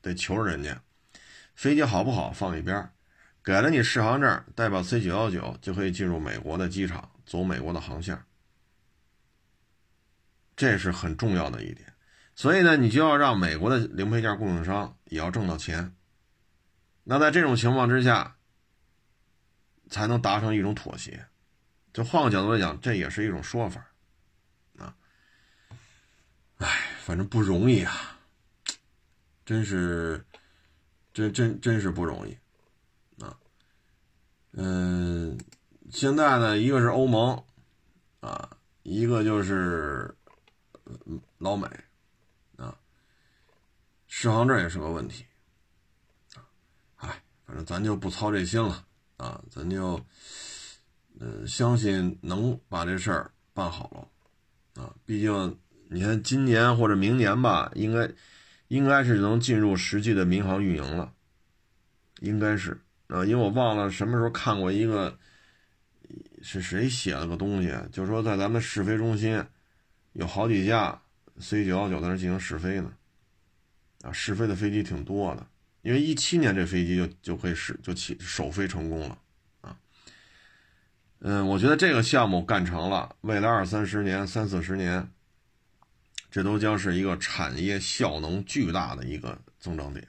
[0.01, 0.81] 得求人家，
[1.55, 2.91] 飞机好不好放一边，
[3.41, 8.21] 给了你适航证，代表 C 九幺九就可以进入美国的机场，走美国的航线，
[10.53, 11.93] 这是很重要的一点。
[12.35, 15.95] 所以呢，你就要让美国的零配件供应商也要挣到钱。
[17.05, 18.35] 那在这种情况之下。
[19.91, 21.23] 才能达成一种妥协，
[21.93, 23.85] 就换个角度来讲，这也是一种说法，
[24.79, 24.95] 啊，
[26.57, 28.17] 哎，反正不容易啊，
[29.45, 30.25] 真是，
[31.13, 32.37] 真真真是不容易，
[33.21, 33.37] 啊，
[34.53, 35.37] 嗯，
[35.91, 37.43] 现在呢，一个是欧盟，
[38.21, 38.49] 啊，
[38.83, 40.15] 一个就是
[41.37, 41.67] 老美，
[42.55, 42.73] 啊，
[44.07, 45.25] 适航证也是个问题，
[46.35, 46.47] 啊，
[46.95, 48.87] 哎，反正咱就不操这心了。
[49.21, 50.03] 啊，咱就，
[51.19, 53.87] 呃，相信能把这事儿办好
[54.75, 55.59] 了，啊，毕竟
[55.89, 58.09] 你看今年或者明年吧，应该，
[58.69, 61.13] 应该是能进入实际的民航运营了，
[62.21, 65.15] 应该是啊，因为我忘了什么时候看过一个，
[66.41, 69.45] 是谁写了个东西，就说在咱们试飞中心，
[70.13, 70.99] 有好几架
[71.37, 72.91] C 九幺九在那进行试飞呢，
[74.01, 75.45] 啊，试飞的飞机挺多的。
[75.81, 79.17] 因为一七年这飞机就就可以试就起首飞成功了，
[79.61, 79.75] 啊，
[81.19, 85.11] 嗯，我觉得这个项目干成了，未来二三十年、三四十年，
[86.29, 90.07] 这都将是一个产业效能巨大的一个增长点。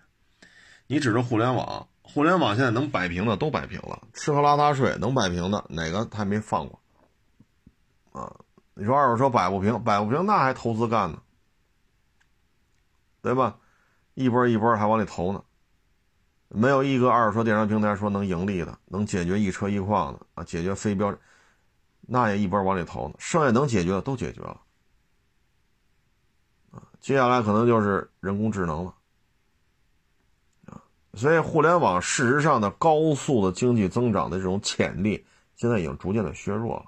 [0.87, 6.83] 你指着互联网，互联网现在能摆平的都摆平了，吃喝拉撒睡能摆平的哪个还没放过？
[8.13, 8.31] 啊，
[8.75, 11.23] 你说二手车摆不平，摆不平那还投资干呢，
[13.23, 13.59] 对吧？
[14.13, 15.43] 一波一波还往里投呢。
[16.55, 21.17] 没有一个二手车电商平台说能盈利的，能解决一车一况的啊，解决非标，
[22.03, 23.11] 那也一波往里投。
[23.19, 24.61] 剩下能解决的都解决了，
[26.73, 28.95] 啊，接下来可能就是人工智能了，
[30.67, 30.77] 啊，
[31.15, 35.25] 所以互联网事实上的高速的经济增长的这种潜力，
[35.57, 36.85] 现在已经逐渐的削弱了。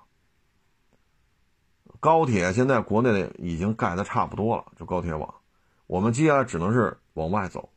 [2.01, 5.35] 高铁现在国内的已经盖的差不多了，就高铁网，
[5.87, 7.71] 我们接下来只能是往外走。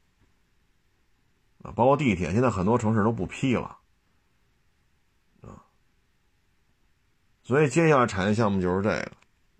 [1.76, 3.78] 包括地铁，现在很多城市都不批了，
[5.41, 5.63] 啊，
[7.43, 9.11] 所以接下来产业项目就是这个，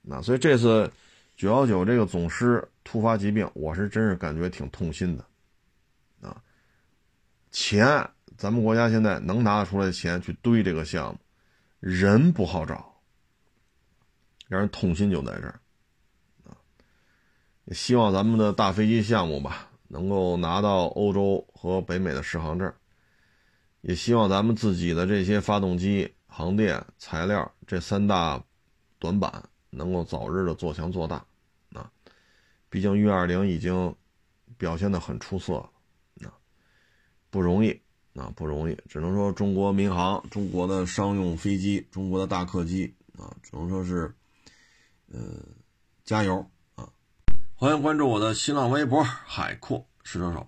[0.01, 0.91] 那所以这次
[1.36, 5.26] 九幺九这个总师突发疾病，我是真是感觉挺痛心的，
[6.22, 6.41] 啊，
[7.51, 11.20] 钱咱们国家现在能拿得出来的钱去堆这个项目，
[11.80, 13.01] 人不好找，
[14.47, 15.60] 让人痛心就在这儿，
[16.45, 16.55] 啊，
[17.66, 19.66] 也希望咱们的大飞机项目吧。
[19.88, 22.74] 能够拿到欧洲和北美的适航证，
[23.82, 28.44] 也希望咱们自己的这些发动机、航电、材料这三大
[29.00, 31.26] 短板能够早日的做强做大。
[31.74, 31.92] 啊，
[32.70, 33.96] 毕竟运二零已经
[34.58, 35.72] 表现的很出色了，
[36.28, 36.34] 啊，
[37.30, 37.72] 不容易，
[38.16, 44.14] 啊不容易，只能说中国民航、中国的商用飞机、中国的大客机啊，只能说是，
[45.12, 45.20] 呃，
[46.04, 46.46] 加油。
[47.60, 50.47] 欢迎关注我的新浪微博“海阔试车手”。